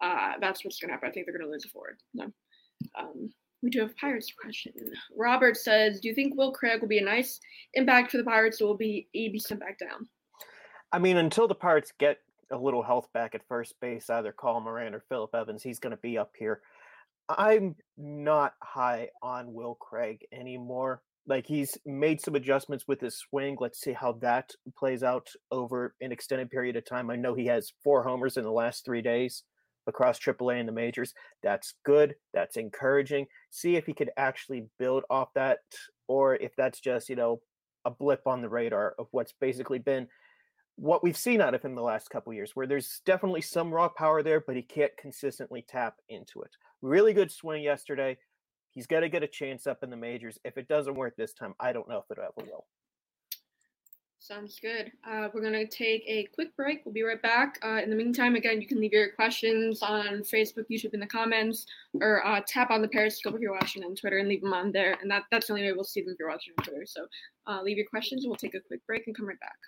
uh, 0.03 0.33
that's 0.41 0.65
what's 0.65 0.79
going 0.79 0.89
to 0.89 0.95
happen. 0.95 1.09
I 1.09 1.13
think 1.13 1.27
they're 1.27 1.37
going 1.37 1.47
to 1.47 1.53
lose 1.53 1.65
a 1.65 1.69
forward. 1.69 1.99
No. 2.13 2.27
Um, 2.99 3.31
we 3.63 3.71
do 3.71 3.81
have 3.81 3.97
Pirates 3.97 4.33
question. 4.39 4.73
Robert 5.17 5.57
says, 5.57 6.01
"Do 6.01 6.09
you 6.09 6.15
think 6.15 6.37
Will 6.37 6.53
Craig 6.53 6.81
will 6.81 6.89
be 6.89 6.99
a 6.99 7.05
nice 7.05 7.39
impact 7.75 8.11
for 8.11 8.19
the 8.19 8.25
Pirates, 8.25 8.61
or 8.61 8.67
will 8.67 8.77
be 8.77 9.09
be 9.15 9.39
sent 9.39 9.61
back 9.61 9.79
down?" 9.79 10.09
I 10.91 10.99
mean, 10.99 11.17
until 11.17 11.47
the 11.47 11.55
Pirates 11.55 11.93
get 11.99 12.19
a 12.51 12.59
little 12.59 12.83
health 12.83 13.09
back 13.15 13.35
at 13.35 13.47
first 13.49 13.75
base, 13.81 14.11
either 14.11 14.33
Colin 14.33 14.65
Moran 14.65 14.95
or 14.95 15.05
Phillip 15.09 15.35
Evans, 15.35 15.63
he's 15.63 15.79
going 15.79 15.93
to 15.93 16.03
be 16.03 16.19
up 16.19 16.33
here. 16.37 16.61
I'm 17.29 17.77
not 17.97 18.55
high 18.63 19.09
on 19.23 19.55
Will 19.55 19.77
Craig 19.77 20.27
anymore 20.33 21.01
like 21.29 21.47
he's 21.47 21.79
made 21.87 22.21
some 22.21 22.35
adjustments 22.35 22.87
with 22.89 23.01
his 23.01 23.17
swing. 23.17 23.57
Let's 23.61 23.81
see 23.81 23.93
how 23.93 24.13
that 24.23 24.51
plays 24.77 25.05
out 25.05 25.29
over 25.53 25.95
an 26.01 26.11
extended 26.11 26.51
period 26.51 26.77
of 26.77 26.85
time. 26.85 27.11
I 27.11 27.17
know 27.17 27.35
he 27.35 27.47
has 27.47 27.73
four 27.85 28.03
homers 28.03 28.37
in 28.37 28.43
the 28.43 28.51
last 28.51 28.85
three 28.85 29.03
days 29.03 29.45
across 29.87 30.19
AAA 30.19 30.61
and 30.61 30.69
the 30.69 30.73
majors. 30.73 31.15
That's 31.43 31.75
good. 31.85 32.15
That's 32.33 32.57
encouraging. 32.57 33.27
See 33.51 33.77
if 33.77 33.87
he 33.87 33.95
could 33.95 34.11
actually 34.17 34.67
build 34.79 35.05
off 35.11 35.29
that, 35.35 35.59
or 36.09 36.37
if 36.37 36.53
that's 36.57 36.81
just 36.81 37.09
you 37.09 37.17
know 37.17 37.41
a 37.85 37.91
blip 37.91 38.27
on 38.27 38.43
the 38.43 38.49
radar 38.49 38.95
of 38.99 39.09
what's 39.11 39.35
basically 39.41 39.79
been 39.79 40.09
what 40.77 41.03
we've 41.03 41.17
seen 41.17 41.41
out 41.41 41.55
of 41.55 41.63
him 41.63 41.75
the 41.75 41.83
last 41.83 42.11
couple 42.11 42.33
years, 42.33 42.53
where 42.55 42.67
there's 42.67 43.01
definitely 43.05 43.43
some 43.43 43.71
raw 43.71 43.89
power 43.89 44.23
there, 44.23 44.41
but 44.41 44.57
he 44.57 44.63
can't 44.63 44.97
consistently 44.97 45.65
tap 45.69 45.97
into 46.09 46.43
it. 46.43 46.51
Really 46.81 47.13
good 47.13 47.31
swing 47.31 47.63
yesterday. 47.63 48.17
He's 48.71 48.87
got 48.87 49.01
to 49.01 49.09
get 49.09 49.23
a 49.23 49.29
chance 49.29 49.67
up 49.67 49.83
in 49.83 49.91
the 49.91 49.97
majors. 49.97 50.39
If 50.45 50.57
it 50.57 50.69
doesn't 50.69 50.95
work 50.95 51.15
this 51.17 51.35
time, 51.35 51.55
I 51.61 51.73
don't 51.73 51.89
know 51.89 51.99
if 51.99 52.11
it 52.11 52.19
ever 52.19 52.49
will. 52.49 52.65
Sounds 54.23 54.61
good. 54.61 54.93
Uh, 55.05 55.27
we're 55.35 55.41
going 55.41 55.53
to 55.53 55.67
take 55.67 56.05
a 56.07 56.29
quick 56.33 56.55
break. 56.57 56.83
We'll 56.85 56.95
be 56.95 57.03
right 57.03 57.21
back. 57.21 57.59
Uh, 57.61 57.81
in 57.83 57.91
the 57.91 57.97
meantime, 57.97 58.37
again, 58.37 58.61
you 58.61 58.69
can 58.69 58.79
leave 58.79 58.93
your 58.93 59.11
questions 59.11 59.83
on 59.83 60.23
Facebook, 60.23 60.67
YouTube 60.71 60.95
in 60.95 61.01
the 61.01 61.09
comments, 61.09 61.67
or 62.01 62.25
uh, 62.25 62.41
tap 62.47 62.71
on 62.71 62.83
the 62.83 62.89
Periscope 62.89 63.35
if 63.35 63.41
you're 63.41 63.53
watching 63.53 63.83
on 63.83 63.97
Twitter 63.97 64.19
and 64.19 64.29
leave 64.29 64.41
them 64.41 64.53
on 64.53 64.71
there. 64.71 64.97
And 65.03 65.11
that, 65.11 65.25
that's 65.33 65.49
the 65.49 65.55
only 65.55 65.65
way 65.65 65.73
we'll 65.73 65.83
see 65.83 66.03
them 66.03 66.13
if 66.13 66.21
you're 66.21 66.29
watching 66.29 66.55
on 66.57 66.65
Twitter. 66.65 66.87
So 66.87 67.07
uh, 67.49 67.63
leave 67.63 67.77
your 67.77 67.87
questions. 67.87 68.23
We'll 68.25 68.37
take 68.37 68.55
a 68.55 68.61
quick 68.61 68.87
break 68.87 69.09
and 69.09 69.17
come 69.17 69.27
right 69.27 69.41
back. 69.41 69.59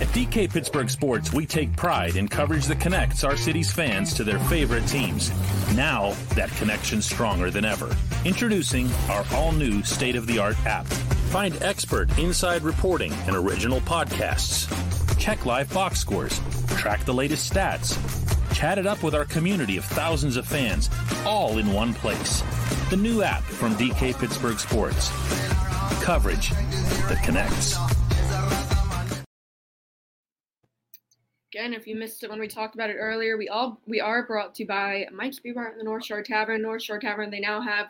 At 0.00 0.08
DK 0.08 0.52
Pittsburgh 0.52 0.90
Sports, 0.90 1.32
we 1.32 1.46
take 1.46 1.76
pride 1.76 2.16
in 2.16 2.26
coverage 2.26 2.66
that 2.66 2.80
connects 2.80 3.22
our 3.22 3.36
city's 3.36 3.70
fans 3.70 4.14
to 4.14 4.24
their 4.24 4.40
favorite 4.40 4.88
teams. 4.88 5.30
Now, 5.76 6.16
that 6.34 6.50
connection's 6.56 7.04
stronger 7.06 7.52
than 7.52 7.64
ever. 7.64 7.96
Introducing 8.24 8.90
our 9.08 9.24
all 9.32 9.52
new 9.52 9.84
state 9.84 10.16
of 10.16 10.26
the 10.26 10.40
art 10.40 10.56
app. 10.66 10.86
Find 11.30 11.62
expert 11.62 12.18
inside 12.18 12.62
reporting 12.62 13.12
and 13.28 13.36
original 13.36 13.80
podcasts. 13.82 14.66
Check 15.16 15.46
live 15.46 15.72
box 15.72 16.00
scores. 16.00 16.40
Track 16.76 17.04
the 17.04 17.14
latest 17.14 17.52
stats. 17.52 17.96
Chat 18.52 18.78
it 18.78 18.86
up 18.86 19.04
with 19.04 19.14
our 19.14 19.26
community 19.26 19.76
of 19.76 19.84
thousands 19.84 20.36
of 20.36 20.44
fans, 20.44 20.90
all 21.24 21.58
in 21.58 21.72
one 21.72 21.94
place. 21.94 22.42
the 22.90 22.96
new 22.96 23.22
app 23.22 23.42
from 23.42 23.74
DK 23.76 24.18
Pittsburgh 24.18 24.58
Sports. 24.58 25.10
Coverage 26.02 26.50
that 26.50 27.22
connects. 27.24 27.76
Again, 31.54 31.72
if 31.72 31.86
you 31.86 31.94
missed 31.94 32.24
it 32.24 32.30
when 32.30 32.40
we 32.40 32.48
talked 32.48 32.74
about 32.74 32.90
it 32.90 32.96
earlier, 32.96 33.36
we 33.38 33.48
all 33.48 33.80
we 33.86 34.00
are 34.00 34.26
brought 34.26 34.56
to 34.56 34.64
you 34.64 34.66
by 34.66 35.06
Mike's 35.12 35.38
Beer 35.38 35.54
Bar 35.54 35.68
at 35.68 35.78
the 35.78 35.84
North 35.84 36.04
Shore 36.04 36.24
Tavern. 36.24 36.62
North 36.62 36.82
Shore 36.82 36.98
Tavern, 36.98 37.30
they 37.30 37.38
now 37.38 37.60
have 37.60 37.86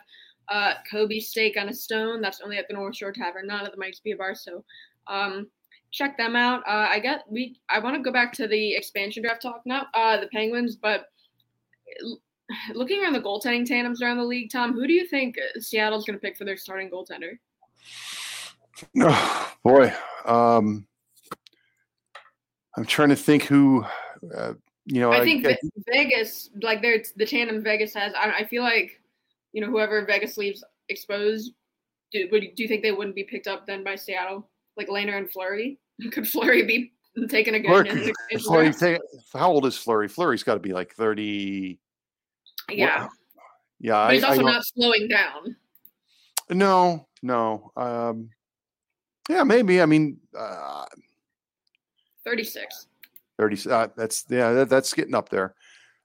uh, 0.49 0.73
Kobe 0.89 1.19
steak 1.19 1.57
on 1.57 1.69
a 1.69 1.73
stone. 1.73 2.21
That's 2.21 2.41
only 2.41 2.57
at 2.57 2.67
the 2.67 2.73
North 2.73 2.95
Shore 2.95 3.11
Tavern, 3.11 3.47
not 3.47 3.65
at 3.65 3.71
the 3.71 3.77
Mike's 3.77 3.99
Beer 3.99 4.17
Bar. 4.17 4.35
So 4.35 4.63
um, 5.07 5.47
check 5.91 6.17
them 6.17 6.35
out. 6.35 6.61
Uh, 6.67 6.87
I 6.89 6.99
get 6.99 7.23
we. 7.29 7.59
I 7.69 7.79
want 7.79 7.95
to 7.95 8.01
go 8.01 8.11
back 8.11 8.33
to 8.33 8.47
the 8.47 8.75
expansion 8.75 9.23
draft 9.23 9.41
talk, 9.41 9.61
now. 9.65 9.87
uh, 9.93 10.19
the 10.19 10.27
Penguins, 10.27 10.75
but 10.75 11.05
looking 12.73 13.01
around 13.01 13.13
the 13.13 13.21
goaltending 13.21 13.65
tandems 13.65 14.01
around 14.01 14.17
the 14.17 14.23
league. 14.23 14.51
Tom, 14.51 14.73
who 14.73 14.87
do 14.87 14.93
you 14.93 15.07
think 15.07 15.35
Seattle's 15.59 16.05
going 16.05 16.17
to 16.17 16.21
pick 16.21 16.37
for 16.37 16.45
their 16.45 16.57
starting 16.57 16.89
goaltender? 16.89 17.37
Oh, 18.99 19.53
boy, 19.63 19.93
um, 20.25 20.87
I'm 22.75 22.85
trying 22.85 23.09
to 23.09 23.15
think 23.15 23.43
who. 23.43 23.85
Uh, 24.35 24.53
you 24.85 24.99
know, 24.99 25.11
I, 25.11 25.19
I 25.19 25.23
think 25.23 25.45
I, 25.45 25.55
Vegas, 25.91 26.49
like 26.63 26.81
they're 26.81 27.03
the 27.15 27.25
tandem 27.25 27.61
Vegas 27.61 27.93
has. 27.93 28.13
I, 28.15 28.31
I 28.39 28.43
feel 28.45 28.63
like, 28.63 28.99
you 29.53 29.61
know, 29.61 29.67
whoever 29.67 30.05
Vegas 30.05 30.37
leaves 30.37 30.63
exposed, 30.89 31.53
do, 32.11 32.27
would 32.31 32.41
do 32.41 32.63
you 32.63 32.67
think 32.67 32.83
they 32.83 32.91
wouldn't 32.91 33.15
be 33.15 33.23
picked 33.23 33.47
up 33.47 33.65
then 33.65 33.83
by 33.83 33.95
Seattle? 33.95 34.49
Like 34.77 34.87
Lehner 34.87 35.17
and 35.17 35.31
Fleury? 35.31 35.79
Could 36.11 36.27
Fleury 36.27 36.63
be 36.63 36.93
taken 37.27 37.55
again? 37.55 37.71
Fleury, 38.39 38.73
Fleury 38.73 38.99
how 39.33 39.51
old 39.51 39.65
is 39.65 39.77
Fleury? 39.77 40.07
Fleury's 40.07 40.43
got 40.43 40.55
to 40.55 40.59
be 40.59 40.73
like 40.73 40.93
30. 40.93 41.79
Yeah. 42.69 43.07
yeah. 43.79 44.07
But 44.07 44.13
he's 44.13 44.23
also 44.23 44.41
not 44.41 44.63
slowing 44.65 45.07
down. 45.07 45.55
No, 46.49 47.07
no. 47.21 47.71
Um, 47.75 48.29
yeah, 49.29 49.43
maybe. 49.43 49.81
I 49.81 49.85
mean, 49.85 50.17
uh, 50.37 50.85
36. 52.25 52.87
30. 53.37 53.69
Uh, 53.69 53.87
that's, 53.95 54.25
yeah, 54.29 54.51
that, 54.53 54.69
that's 54.69 54.93
getting 54.93 55.15
up 55.15 55.29
there. 55.29 55.55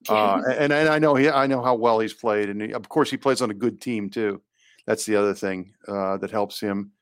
Uh, 0.09 0.43
and, 0.59 0.73
and 0.73 0.89
I 0.89 0.99
know 0.99 1.15
he, 1.15 1.29
I 1.29 1.47
know 1.47 1.63
how 1.63 1.75
well 1.75 1.99
he's 1.99 2.15
played, 2.15 2.49
and 2.49 2.61
he, 2.61 2.73
of 2.73 2.89
course 2.89 3.11
he 3.11 3.17
plays 3.17 3.43
on 3.43 3.51
a 3.51 3.55
good 3.55 3.81
team 3.81 4.11
too. 4.11 4.43
That's 4.87 5.05
the 5.05 5.17
other 5.17 5.35
thing 5.35 5.75
uh, 5.89 6.17
that 6.19 6.31
helps 6.31 6.61
him. 6.61 6.93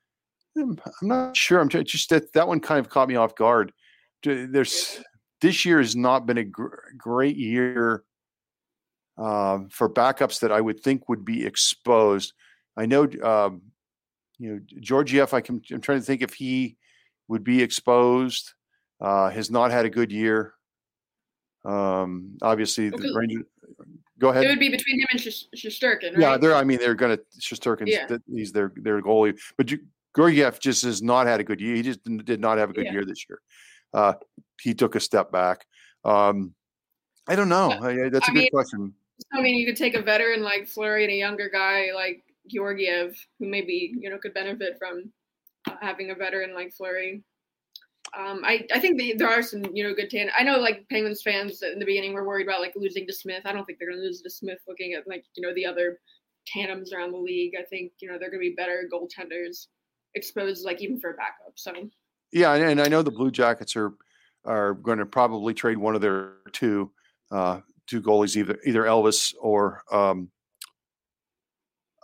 I'm, 0.57 0.79
not 1.03 1.37
sure. 1.37 1.61
I'm 1.61 1.69
just 1.69 2.11
that 2.11 2.33
that 2.33 2.47
one 2.47 2.61
kind 2.61 2.81
of 2.81 2.89
caught 2.89 3.09
me 3.09 3.17
off 3.17 3.35
guard. 3.35 3.73
There's 4.23 5.03
this 5.41 5.65
year 5.65 5.79
has 5.79 5.97
not 5.97 6.27
been 6.27 6.39
a 6.39 6.45
gr- 6.45 6.77
great 6.97 7.37
year 7.37 8.05
uh, 9.19 9.61
for 9.71 9.91
backups 9.91 10.41
that 10.41 10.53
I 10.53 10.61
would 10.61 10.81
think 10.81 11.09
would 11.09 11.25
be 11.25 11.45
exposed. 11.45 12.33
I 12.77 12.87
know, 12.87 13.05
um, 13.23 13.63
you 14.39 14.55
know, 14.55 14.61
Georgiev. 14.81 15.35
I 15.35 15.41
can, 15.41 15.63
I'm 15.71 15.81
trying 15.81 16.01
to 16.01 16.05
think 16.05 16.23
if 16.23 16.35
he 16.35 16.77
would 17.29 17.45
be 17.45 17.63
exposed. 17.63 18.53
Uh, 19.01 19.29
has 19.29 19.51
not 19.51 19.71
had 19.71 19.85
a 19.85 19.91
good 19.91 20.11
year. 20.11 20.54
Um, 21.65 22.37
obviously, 22.43 22.91
the 22.91 23.13
Rangers. 23.15 23.45
Go 24.19 24.29
ahead. 24.29 24.45
It 24.45 24.49
would 24.49 24.61
be 24.61 24.69
between 24.69 25.01
him 25.01 25.07
and 25.11 25.21
Shesterkin, 25.21 26.13
right? 26.13 26.19
Yeah, 26.19 26.37
they're. 26.37 26.55
I 26.55 26.65
mean, 26.65 26.79
they're 26.79 26.95
going 26.95 27.17
to 27.17 27.23
Shesterkin. 27.41 27.87
Yeah. 27.87 28.17
He's 28.33 28.53
their 28.53 28.73
their 28.77 29.03
goalie, 29.03 29.39
but 29.57 29.71
Georgiev 30.17 30.61
just 30.61 30.85
has 30.85 31.03
not 31.03 31.27
had 31.27 31.41
a 31.41 31.45
good 31.45 31.61
year. 31.61 31.75
He 31.75 31.83
just 31.83 32.01
did 32.25 32.41
not 32.41 32.59
have 32.59 32.71
a 32.71 32.73
good 32.73 32.87
yeah. 32.87 32.93
year 32.93 33.05
this 33.05 33.27
year. 33.29 33.41
Uh, 33.93 34.15
he 34.61 34.75
took 34.75 34.95
a 34.95 35.01
step 35.01 35.33
back. 35.33 35.67
Um, 36.05 36.55
I 37.27 37.37
don't 37.37 37.49
know. 37.49 37.71
I, 37.71 38.09
that's 38.09 38.29
a 38.29 38.31
I 38.31 38.35
good 38.35 38.41
mean, 38.41 38.51
question. 38.51 38.95
I 39.33 39.41
mean, 39.41 39.57
you 39.57 39.67
could 39.67 39.77
take 39.77 39.95
a 39.95 40.03
veteran 40.03 40.43
like 40.43 40.69
Fleury 40.69 41.05
and 41.05 41.13
a 41.13 41.17
younger 41.17 41.49
guy 41.49 41.89
like 41.95 42.23
Georgiev, 42.49 43.17
who 43.39 43.47
maybe 43.47 43.93
you 43.99 44.11
know 44.11 44.19
could 44.19 44.35
benefit 44.35 44.77
from 44.79 45.11
uh, 45.69 45.77
having 45.81 46.11
a 46.11 46.15
veteran 46.15 46.55
like 46.55 46.73
Fleury. 46.73 47.23
Um, 48.17 48.43
I, 48.45 48.65
I 48.73 48.79
think 48.79 48.99
they, 48.99 49.13
there 49.13 49.29
are 49.29 49.43
some 49.43 49.65
you 49.75 49.83
know 49.83 49.95
good 49.95 50.11
tan. 50.11 50.31
I 50.37 50.45
know 50.45 50.59
like 50.59 50.89
Penguins 50.89 51.23
fans 51.23 51.63
in 51.63 51.79
the 51.79 51.85
beginning 51.85 52.13
were 52.13 52.27
worried 52.27 52.47
about 52.47 52.61
like 52.61 52.75
losing 52.77 53.07
to 53.07 53.13
Smith. 53.13 53.43
I 53.45 53.53
don't 53.53 53.65
think 53.65 53.79
they're 53.79 53.89
going 53.89 54.01
to 54.01 54.07
lose 54.07 54.23
to 54.23 54.31
Smith. 54.31 54.59
Looking 54.69 54.95
at 54.95 55.09
like 55.09 55.25
you 55.37 55.47
know 55.47 55.55
the 55.55 55.67
other 55.67 56.01
tandems 56.47 56.93
around 56.93 57.13
the 57.13 57.19
league, 57.19 57.55
I 57.59 57.63
think 57.63 57.93
you 58.01 58.09
know 58.09 58.19
they're 58.19 58.31
going 58.31 58.43
to 58.43 58.51
be 58.51 58.55
better 58.55 58.89
goaltenders 58.93 59.67
exposed, 60.15 60.65
like 60.65 60.81
even 60.81 61.01
for 61.01 61.11
a 61.11 61.15
backup. 61.15 61.55
So 61.57 61.73
yeah, 62.33 62.55
and 62.55 62.81
I 62.81 62.89
know 62.89 63.03
the 63.03 63.11
Blue 63.11 63.31
Jackets 63.31 63.77
are 63.77 63.95
are 64.45 64.75
going 64.75 64.99
to 64.99 65.07
probably 65.07 65.55
trade 65.55 65.79
one 65.79 65.95
of 65.95 66.01
their 66.01 66.35
two 66.53 66.91
uh, 67.31 67.61
two 67.87 68.03
goalies, 68.03 68.37
either 68.37 68.59
either 68.65 68.83
Elvis 68.83 69.35
or 69.41 69.83
um, 69.91 70.31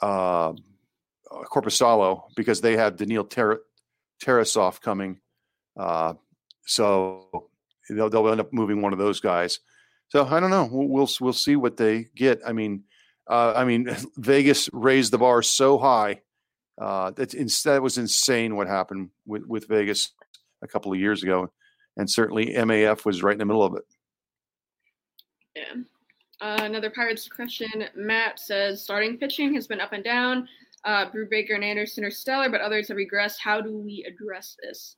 uh, 0.02 0.52
Korpisalo, 1.52 2.22
because 2.36 2.60
they 2.60 2.76
have 2.76 2.96
Daniil 2.96 3.24
Ter- 3.24 3.62
Tarasov 4.24 4.80
coming. 4.80 5.20
Uh, 5.80 6.14
so 6.66 7.48
they'll, 7.88 8.10
they'll 8.10 8.28
end 8.28 8.40
up 8.40 8.52
moving 8.52 8.82
one 8.82 8.92
of 8.92 8.98
those 8.98 9.18
guys. 9.18 9.60
So 10.08 10.26
I 10.26 10.40
don't 10.40 10.50
know. 10.50 10.68
We'll 10.70 10.88
we'll, 10.88 11.08
we'll 11.20 11.32
see 11.32 11.56
what 11.56 11.76
they 11.76 12.06
get. 12.14 12.40
I 12.46 12.52
mean, 12.52 12.84
uh, 13.28 13.54
I 13.56 13.64
mean, 13.64 13.88
Vegas 14.16 14.68
raised 14.72 15.12
the 15.12 15.18
bar 15.18 15.40
so 15.42 15.78
high 15.78 16.20
uh, 16.78 17.12
that 17.12 17.30
that 17.64 17.82
was 17.82 17.96
insane 17.96 18.56
what 18.56 18.66
happened 18.66 19.10
with, 19.26 19.44
with 19.46 19.68
Vegas 19.68 20.12
a 20.62 20.68
couple 20.68 20.92
of 20.92 20.98
years 20.98 21.22
ago, 21.22 21.50
and 21.96 22.10
certainly 22.10 22.46
MAF 22.54 23.06
was 23.06 23.22
right 23.22 23.32
in 23.32 23.38
the 23.38 23.46
middle 23.46 23.64
of 23.64 23.74
it. 23.76 23.84
Yeah. 25.56 25.82
Uh, 26.42 26.62
another 26.62 26.90
Pirates 26.90 27.28
question. 27.28 27.84
Matt 27.94 28.38
says 28.38 28.82
starting 28.82 29.16
pitching 29.16 29.54
has 29.54 29.66
been 29.66 29.80
up 29.80 29.92
and 29.92 30.04
down. 30.04 30.46
Uh, 30.84 31.10
Brubaker 31.10 31.54
and 31.54 31.64
Anderson 31.64 32.04
are 32.04 32.10
stellar, 32.10 32.48
but 32.50 32.60
others 32.60 32.88
have 32.88 32.96
regressed. 32.96 33.36
How 33.42 33.60
do 33.60 33.76
we 33.76 34.06
address 34.08 34.56
this? 34.62 34.96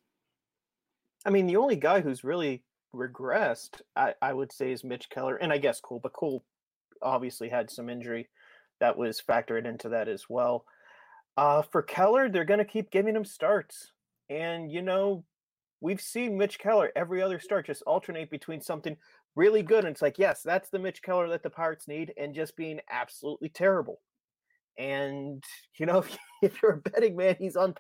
I 1.25 1.31
mean, 1.31 1.47
the 1.47 1.57
only 1.57 1.77
guy 1.77 2.01
who's 2.01 2.25
really 2.25 2.63
regressed, 2.95 3.81
I, 3.97 4.15
I 4.21 4.33
would 4.33 4.53
say, 4.53 4.73
is 4.73 4.85
Mitch 4.85 5.09
Keller, 5.11 5.37
and 5.37 5.53
I 5.53 5.59
guess 5.59 5.81
Cole, 5.81 6.01
but 6.03 6.13
Cole 6.13 6.45
obviously 7.01 7.49
had 7.49 7.71
some 7.71 7.89
injury 7.89 8.29
that 8.81 8.97
was 8.97 9.23
factored 9.27 9.67
into 9.67 9.89
that 9.91 10.09
as 10.09 10.25
well. 10.29 10.65
Uh, 11.37 11.63
for 11.63 11.83
Keller, 11.83 12.29
they're 12.29 12.45
going 12.45 12.59
to 12.59 12.65
keep 12.65 12.91
giving 12.91 13.17
him 13.17 13.25
starts. 13.25 13.93
And, 14.29 14.71
you 14.71 14.83
know, 14.83 15.25
we've 15.81 16.01
seen 16.01 16.37
Mitch 16.37 16.59
Keller 16.59 16.91
every 16.95 17.23
other 17.23 17.39
start 17.39 17.67
just 17.67 17.83
alternate 17.83 18.31
between 18.31 18.61
something 18.61 18.97
really 19.35 19.63
good. 19.63 19.85
And 19.85 19.93
it's 19.93 20.03
like, 20.03 20.19
yes, 20.19 20.43
that's 20.43 20.69
the 20.69 20.79
Mitch 20.79 21.03
Keller 21.03 21.29
that 21.29 21.43
the 21.43 21.51
Pirates 21.51 21.89
need, 21.89 22.13
and 22.17 22.35
just 22.35 22.57
being 22.57 22.81
absolutely 22.91 23.49
terrible. 23.49 24.01
And, 24.79 25.43
you 25.79 25.87
know, 25.87 25.99
if, 25.99 26.17
if 26.43 26.63
you're 26.63 26.73
a 26.73 26.91
betting 26.91 27.17
man, 27.17 27.37
he's 27.39 27.57
on. 27.57 27.75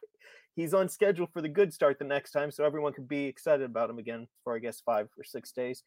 He's 0.54 0.74
on 0.74 0.88
schedule 0.88 1.28
for 1.32 1.40
the 1.40 1.48
good 1.48 1.72
start 1.72 1.98
the 1.98 2.04
next 2.04 2.32
time, 2.32 2.50
so 2.50 2.64
everyone 2.64 2.92
can 2.92 3.04
be 3.04 3.24
excited 3.24 3.64
about 3.64 3.90
him 3.90 3.98
again 3.98 4.26
for 4.44 4.54
I 4.54 4.58
guess 4.58 4.80
five 4.80 5.08
or 5.16 5.24
six 5.24 5.52
days. 5.52 5.82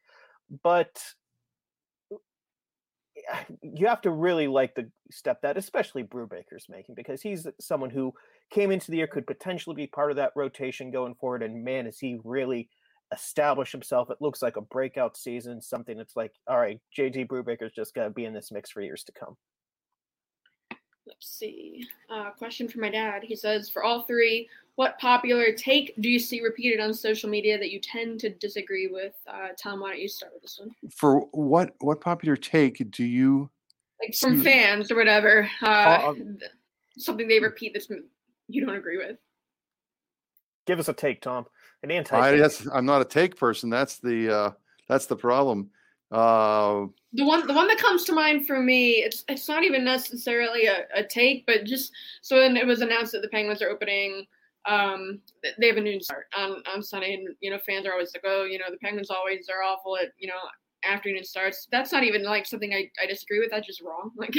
But 0.64 1.00
you 3.62 3.88
have 3.88 4.02
to 4.02 4.12
really 4.12 4.48
like 4.48 4.76
the 4.76 4.90
step 5.12 5.42
that 5.42 5.58
especially 5.58 6.04
Brubaker's 6.04 6.68
making 6.70 6.96
because 6.96 7.22
he's 7.22 7.48
someone 7.60 7.90
who 7.90 8.14
came 8.50 8.72
into 8.72 8.92
the 8.92 8.98
year 8.98 9.08
could 9.08 9.28
potentially 9.28 9.76
be 9.76 9.88
part 9.88 10.12
of 10.12 10.18
that 10.18 10.32
rotation 10.36 10.92
going 10.92 11.16
forward 11.16 11.44
and 11.44 11.64
man 11.64 11.88
is 11.88 12.00
he 12.00 12.20
really 12.24 12.70
established 13.14 13.72
himself 13.72 14.10
it 14.10 14.18
looks 14.20 14.42
like 14.42 14.58
a 14.58 14.62
breakout 14.62 15.16
season 15.16 15.62
something 15.62 15.98
that's 15.98 16.16
like 16.16 16.34
all 16.48 16.58
right 16.58 16.80
JT 16.98 17.28
Brubaker's 17.28 17.74
just 17.74 17.94
got 17.94 18.06
to 18.06 18.10
be 18.10 18.26
in 18.26 18.34
this 18.34 18.52
mix 18.52 18.72
for 18.72 18.82
years 18.82 19.04
to 19.04 19.12
come 19.12 19.36
let's 21.08 21.28
see 21.28 21.86
uh, 22.10 22.32
question 22.32 22.68
for 22.68 22.80
my 22.80 22.90
dad 22.90 23.24
he 23.24 23.36
says 23.36 23.70
for 23.70 23.84
all 23.84 24.04
three 24.04 24.48
what 24.76 25.00
popular 25.00 25.54
take 25.54 25.94
do 26.02 26.10
you 26.10 26.20
see 26.20 26.42
repeated 26.42 26.80
on 26.82 26.94
social 26.94 27.30
media 27.30 27.58
that 27.58 27.72
you 27.72 27.80
tend 27.80 28.20
to 28.20 28.30
disagree 28.30 28.88
with? 28.88 29.14
Uh, 29.26 29.50
Tom, 29.58 29.80
why 29.80 29.92
don't 29.92 30.02
you 30.02 30.10
start 30.10 30.34
with 30.34 30.42
this 30.42 30.60
one? 30.60 30.72
For 30.92 31.22
what 31.32 31.74
what 31.80 32.02
popular 32.02 32.36
take 32.36 32.92
do 32.92 33.06
you 33.06 33.50
like 34.02 34.16
from 34.16 34.44
fans 34.44 34.92
or 34.92 34.98
whatever? 34.98 35.50
Uh, 35.62 35.66
uh, 35.66 36.14
something 36.98 37.28
they 37.28 37.40
repeat 37.40 37.74
that 37.74 37.88
you 38.48 38.66
don't 38.66 38.76
agree 38.76 38.98
with. 38.98 39.18
Give 40.68 40.80
us 40.80 40.90
a 40.90 40.94
take, 40.94 41.22
Tom. 41.22 41.46
An 41.84 41.92
anti. 41.92 42.18
I, 42.18 42.50
I'm 42.74 42.86
not 42.86 43.02
a 43.02 43.06
take 43.06 43.38
person. 43.38 43.70
That's 43.70 44.00
the 44.00 44.36
uh, 44.36 44.52
that's 44.90 45.06
the 45.06 45.16
problem. 45.16 45.70
Uh, 46.16 46.88
the 47.14 47.26
one 47.26 47.46
the 47.48 47.54
one 47.54 47.68
that 47.68 47.78
comes 47.78 48.04
to 48.06 48.14
mind 48.14 48.48
for 48.48 48.62
me, 48.62 49.04
it's 49.04 49.24
it's 49.28 49.48
not 49.48 49.64
even 49.64 49.84
necessarily 49.84 50.66
a, 50.66 50.86
a 50.94 51.04
take, 51.04 51.46
but 51.46 51.66
just 51.66 51.92
so 52.22 52.38
when 52.38 52.56
it 52.58 52.66
was 52.66 52.82
announced 52.82 53.12
that 53.12 53.22
the 53.22 53.30
Penguins 53.30 53.62
are 53.62 53.70
opening 53.70 54.26
um, 54.66 55.20
they 55.60 55.68
have 55.68 55.78
a 55.78 55.82
noon 55.82 56.02
start 56.02 56.26
on, 56.36 56.64
on 56.74 56.82
Sunday, 56.82 57.14
and 57.14 57.36
you 57.40 57.52
know 57.52 57.60
fans 57.66 57.86
are 57.86 57.92
always 57.92 58.12
like, 58.14 58.24
oh, 58.26 58.46
you 58.46 58.58
know 58.58 58.66
the 58.70 58.78
Penguins 58.78 59.12
always 59.12 59.48
are 59.50 59.64
awful 59.64 59.98
at 59.98 60.10
you 60.18 60.28
know 60.28 60.40
afternoon 60.84 61.24
starts. 61.24 61.68
That's 61.72 61.92
not 61.92 62.04
even 62.04 62.24
like 62.24 62.46
something 62.46 62.74
I, 62.74 62.90
I 63.02 63.06
disagree 63.06 63.40
with. 63.40 63.52
That's 63.52 63.68
just 63.68 63.82
wrong. 63.82 64.12
Like 64.18 64.36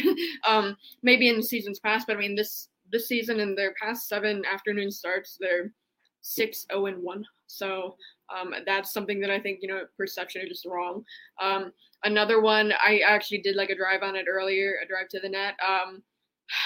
um, 0.47 0.77
maybe 1.03 1.29
in 1.29 1.43
seasons 1.43 1.79
past, 1.79 2.07
but 2.07 2.17
I 2.17 2.21
mean 2.21 2.35
this 2.35 2.69
this 2.91 3.09
season 3.09 3.41
in 3.41 3.55
their 3.55 3.75
past 3.81 4.09
seven 4.09 4.43
afternoon 4.53 4.91
starts, 4.91 5.37
they're 5.41 5.73
six 6.27 6.67
zero 6.71 6.83
oh, 6.83 6.87
and 6.87 7.03
one. 7.03 7.25
So 7.47 7.97
um, 8.35 8.53
that's 8.67 8.93
something 8.93 9.21
that 9.21 9.31
I 9.31 9.39
think 9.41 9.61
you 9.63 9.69
know 9.69 9.83
perception 9.97 10.43
is 10.43 10.49
just 10.49 10.67
wrong. 10.67 11.05
Um, 11.41 11.73
another 12.05 12.41
one, 12.41 12.73
I 12.73 13.01
actually 13.07 13.39
did 13.39 13.57
like 13.57 13.71
a 13.71 13.77
drive 13.77 14.03
on 14.03 14.17
it 14.17 14.27
earlier, 14.29 14.77
a 14.83 14.87
drive 14.87 15.09
to 15.11 15.21
the 15.21 15.29
net. 15.29 15.55
Um, 15.67 16.03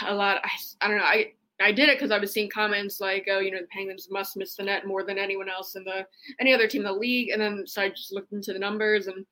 a 0.06 0.14
lot. 0.14 0.40
I, 0.44 0.50
I 0.84 0.88
don't 0.88 0.98
know. 0.98 1.04
I 1.04 1.32
I 1.60 1.72
did 1.72 1.90
it 1.90 1.96
because 1.96 2.10
I 2.10 2.18
was 2.18 2.32
seeing 2.32 2.48
comments 2.48 3.00
like, 3.00 3.26
"Oh, 3.30 3.40
you 3.40 3.50
know, 3.50 3.60
the 3.60 3.66
Penguins 3.66 4.08
must 4.10 4.36
miss 4.36 4.56
the 4.56 4.64
net 4.64 4.86
more 4.86 5.04
than 5.04 5.18
anyone 5.18 5.50
else 5.50 5.76
in 5.76 5.84
the 5.84 6.06
any 6.40 6.54
other 6.54 6.66
team 6.66 6.82
in 6.82 6.86
the 6.86 6.92
league." 6.92 7.30
And 7.30 7.40
then 7.40 7.64
so 7.66 7.82
I 7.82 7.90
just 7.90 8.12
looked 8.12 8.32
into 8.32 8.52
the 8.52 8.58
numbers 8.58 9.06
and 9.06 9.26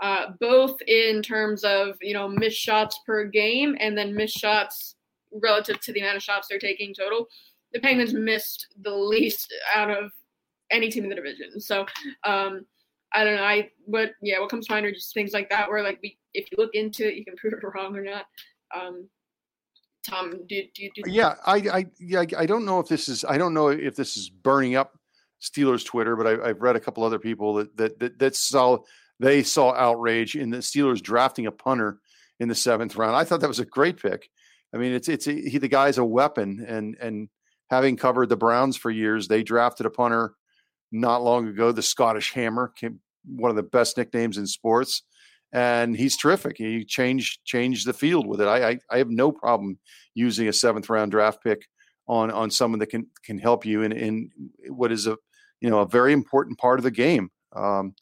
uh, 0.00 0.28
both 0.40 0.76
in 0.86 1.22
terms 1.22 1.64
of 1.64 1.96
you 2.00 2.14
know 2.14 2.28
missed 2.28 2.58
shots 2.58 3.00
per 3.06 3.24
game 3.24 3.76
and 3.80 3.96
then 3.96 4.14
missed 4.14 4.38
shots 4.38 4.96
relative 5.42 5.80
to 5.80 5.92
the 5.92 6.00
amount 6.00 6.16
of 6.16 6.22
shots 6.22 6.48
they're 6.48 6.58
taking 6.58 6.94
total. 6.94 7.28
The 7.76 7.82
Penguins 7.82 8.14
missed 8.14 8.68
the 8.80 8.94
least 8.94 9.52
out 9.74 9.90
of 9.90 10.10
any 10.70 10.88
team 10.88 11.04
in 11.04 11.10
the 11.10 11.14
division. 11.14 11.60
So 11.60 11.84
um, 12.24 12.64
I 13.12 13.22
don't 13.22 13.36
know. 13.36 13.44
I 13.44 13.70
but 13.86 14.12
yeah, 14.22 14.40
what 14.40 14.48
comes 14.48 14.66
to 14.66 14.72
mind 14.72 14.86
are 14.86 14.92
just 14.92 15.12
things 15.12 15.34
like 15.34 15.50
that 15.50 15.68
where 15.68 15.82
like 15.82 15.98
we, 16.02 16.16
if 16.32 16.50
you 16.50 16.56
look 16.56 16.74
into 16.74 17.06
it, 17.06 17.16
you 17.16 17.24
can 17.26 17.36
prove 17.36 17.52
it 17.52 17.58
wrong 17.62 17.94
or 17.94 18.02
not. 18.02 18.24
Um, 18.74 19.10
Tom, 20.08 20.46
do, 20.48 20.62
do, 20.74 20.88
do 20.94 21.02
yeah, 21.04 21.34
I, 21.44 21.56
I, 21.56 21.86
yeah, 22.00 22.24
I 22.38 22.46
don't 22.46 22.64
know 22.64 22.80
if 22.80 22.88
this 22.88 23.10
is, 23.10 23.26
I 23.26 23.36
don't 23.36 23.52
know 23.52 23.68
if 23.68 23.94
this 23.94 24.16
is 24.16 24.30
burning 24.30 24.74
up 24.74 24.98
Steelers 25.42 25.84
Twitter, 25.84 26.16
but 26.16 26.26
I, 26.26 26.48
have 26.48 26.62
read 26.62 26.76
a 26.76 26.80
couple 26.80 27.04
other 27.04 27.18
people 27.18 27.54
that, 27.54 27.76
that, 27.76 27.98
that, 27.98 28.18
that 28.20 28.36
saw, 28.36 28.78
they 29.20 29.42
saw 29.42 29.74
outrage 29.74 30.34
in 30.34 30.48
the 30.48 30.58
Steelers 30.58 31.02
drafting 31.02 31.46
a 31.46 31.52
punter 31.52 31.98
in 32.40 32.48
the 32.48 32.54
seventh 32.54 32.96
round. 32.96 33.16
I 33.16 33.24
thought 33.24 33.40
that 33.40 33.48
was 33.48 33.60
a 33.60 33.66
great 33.66 34.00
pick. 34.00 34.30
I 34.72 34.78
mean, 34.78 34.92
it's, 34.92 35.08
it's, 35.10 35.26
he, 35.26 35.58
the 35.58 35.68
guy's 35.68 35.98
a 35.98 36.04
weapon 36.04 36.64
and, 36.66 36.96
and 37.00 37.28
having 37.70 37.96
covered 37.96 38.28
the 38.28 38.36
Browns 38.36 38.76
for 38.76 38.90
years, 38.90 39.28
they 39.28 39.42
drafted 39.42 39.86
a 39.86 39.90
punter 39.90 40.34
not 40.92 41.22
long 41.22 41.48
ago, 41.48 41.72
the 41.72 41.82
Scottish 41.82 42.32
Hammer, 42.32 42.72
came, 42.76 43.00
one 43.24 43.50
of 43.50 43.56
the 43.56 43.62
best 43.62 43.96
nicknames 43.96 44.38
in 44.38 44.46
sports 44.46 45.02
and 45.52 45.96
he's 45.96 46.16
terrific. 46.16 46.56
He 46.58 46.84
changed 46.84 47.44
changed 47.44 47.86
the 47.86 47.92
field 47.92 48.26
with 48.26 48.40
it. 48.40 48.48
I, 48.48 48.70
I, 48.70 48.78
I 48.90 48.98
have 48.98 49.10
no 49.10 49.30
problem 49.32 49.78
using 50.14 50.48
a 50.48 50.52
seventh 50.52 50.90
round 50.90 51.12
draft 51.12 51.42
pick 51.42 51.66
on 52.06 52.30
on 52.30 52.50
someone 52.50 52.78
that 52.80 52.88
can 52.88 53.06
can 53.24 53.38
help 53.38 53.64
you 53.64 53.82
in 53.82 53.92
in 53.92 54.30
what 54.68 54.92
is 54.92 55.06
a 55.06 55.16
you 55.60 55.70
know 55.70 55.80
a 55.80 55.88
very 55.88 56.12
important 56.12 56.58
part 56.58 56.78
of 56.78 56.84
the 56.84 56.90
game. 56.90 57.30
Um, 57.54 57.94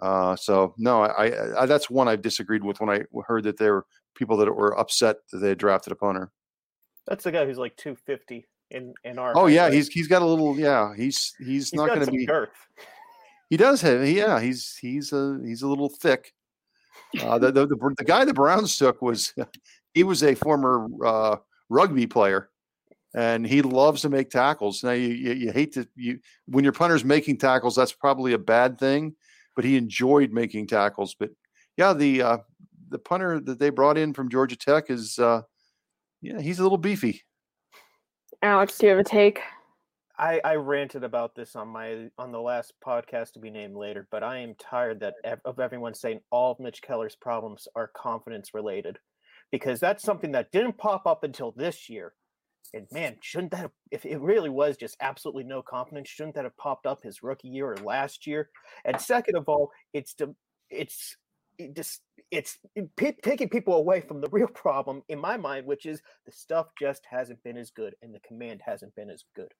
uh, 0.00 0.36
so 0.36 0.74
no, 0.76 1.02
I, 1.02 1.62
I, 1.62 1.66
that's 1.66 1.90
one 1.90 2.08
I've 2.08 2.22
disagreed 2.22 2.62
with 2.62 2.80
when 2.80 2.90
I 2.90 3.02
heard 3.26 3.44
that 3.44 3.58
there 3.58 3.74
were 3.74 3.86
people 4.14 4.36
that 4.36 4.52
were 4.52 4.78
upset 4.78 5.16
that 5.32 5.38
they 5.38 5.54
drafted 5.54 5.92
a 5.92 5.96
punter. 5.96 6.30
That's 7.06 7.24
the 7.24 7.32
guy 7.32 7.46
who's 7.46 7.58
like 7.58 7.76
two 7.76 7.96
fifty 7.96 8.46
in 8.70 8.94
in 9.04 9.18
our. 9.18 9.36
Oh 9.36 9.46
yeah, 9.46 9.70
he's 9.70 9.88
he's 9.88 10.08
got 10.08 10.22
a 10.22 10.26
little 10.26 10.58
yeah. 10.58 10.94
He's 10.94 11.34
he's, 11.38 11.46
he's 11.46 11.74
not 11.74 11.88
going 11.88 12.04
to 12.04 12.10
be 12.10 12.26
girth. 12.26 12.50
He 13.50 13.56
does 13.56 13.80
have 13.82 14.06
yeah. 14.06 14.40
He's 14.40 14.76
he's 14.76 15.12
a 15.12 15.40
he's 15.44 15.62
a 15.62 15.68
little 15.68 15.88
thick. 15.88 16.34
Uh, 17.22 17.38
the, 17.38 17.50
the, 17.50 17.66
the, 17.66 17.94
the, 17.96 18.04
guy 18.04 18.24
the 18.24 18.34
Browns 18.34 18.76
took 18.76 19.00
was 19.00 19.32
he 19.94 20.04
was 20.04 20.22
a 20.22 20.34
former 20.34 20.86
uh, 21.04 21.36
rugby 21.70 22.06
player, 22.06 22.50
and 23.14 23.46
he 23.46 23.62
loves 23.62 24.02
to 24.02 24.10
make 24.10 24.28
tackles. 24.28 24.84
Now 24.84 24.90
you, 24.90 25.08
you, 25.08 25.32
you 25.32 25.52
hate 25.52 25.72
to 25.72 25.88
you 25.96 26.20
when 26.46 26.64
your 26.64 26.72
punter's 26.74 27.04
making 27.04 27.38
tackles, 27.38 27.76
that's 27.76 27.92
probably 27.92 28.34
a 28.34 28.38
bad 28.38 28.78
thing, 28.78 29.14
but 29.56 29.64
he 29.64 29.76
enjoyed 29.76 30.32
making 30.32 30.66
tackles. 30.66 31.14
But 31.18 31.30
yeah, 31.78 31.94
the 31.94 32.22
uh, 32.22 32.38
the 32.90 32.98
punter 32.98 33.40
that 33.40 33.58
they 33.58 33.70
brought 33.70 33.96
in 33.96 34.12
from 34.12 34.28
Georgia 34.28 34.56
Tech 34.56 34.90
is 34.90 35.18
uh, 35.18 35.42
yeah 36.20 36.40
he's 36.40 36.58
a 36.58 36.62
little 36.62 36.78
beefy. 36.78 37.22
Alex, 38.42 38.78
do 38.78 38.86
you 38.86 38.90
have 38.90 39.00
a 39.00 39.04
take? 39.04 39.40
I, 40.18 40.40
I 40.44 40.54
ranted 40.54 41.04
about 41.04 41.34
this 41.34 41.54
on 41.56 41.68
my 41.68 42.08
on 42.18 42.32
the 42.32 42.40
last 42.40 42.72
podcast 42.84 43.32
to 43.32 43.40
be 43.40 43.50
named 43.50 43.76
later, 43.76 44.06
but 44.10 44.22
I 44.22 44.38
am 44.38 44.54
tired 44.58 45.00
that 45.00 45.14
of 45.44 45.60
everyone 45.60 45.94
saying 45.94 46.20
all 46.30 46.52
of 46.52 46.60
Mitch 46.60 46.82
Keller's 46.82 47.16
problems 47.16 47.68
are 47.76 47.90
confidence 47.96 48.54
related, 48.54 48.98
because 49.52 49.80
that's 49.80 50.02
something 50.02 50.32
that 50.32 50.52
didn't 50.52 50.78
pop 50.78 51.06
up 51.06 51.24
until 51.24 51.52
this 51.52 51.88
year. 51.88 52.14
And 52.74 52.86
man, 52.92 53.16
shouldn't 53.22 53.52
that 53.52 53.70
if 53.90 54.04
it 54.04 54.20
really 54.20 54.50
was 54.50 54.76
just 54.76 54.96
absolutely 55.00 55.44
no 55.44 55.62
confidence, 55.62 56.08
shouldn't 56.08 56.34
that 56.34 56.44
have 56.44 56.56
popped 56.56 56.86
up 56.86 57.02
his 57.02 57.22
rookie 57.22 57.48
year 57.48 57.72
or 57.72 57.76
last 57.76 58.26
year? 58.26 58.50
And 58.84 59.00
second 59.00 59.36
of 59.36 59.48
all, 59.48 59.70
it's 59.92 60.14
it's 60.68 61.16
it 61.58 61.74
just 61.74 62.02
it's 62.30 62.58
eh, 62.76 62.82
p- 62.96 63.16
taking 63.22 63.48
people 63.48 63.74
away 63.74 64.00
from 64.00 64.20
the 64.20 64.28
real 64.30 64.48
problem 64.48 65.02
in 65.08 65.18
my 65.18 65.36
mind, 65.36 65.66
which 65.66 65.86
is 65.86 66.02
the 66.26 66.32
stuff 66.32 66.68
just 66.78 67.02
hasn't 67.10 67.42
been 67.42 67.56
as 67.56 67.70
good 67.70 67.94
and 68.02 68.14
the 68.14 68.20
command 68.20 68.60
hasn't 68.64 68.94
been 68.94 69.10
as 69.10 69.24
good. 69.34 69.52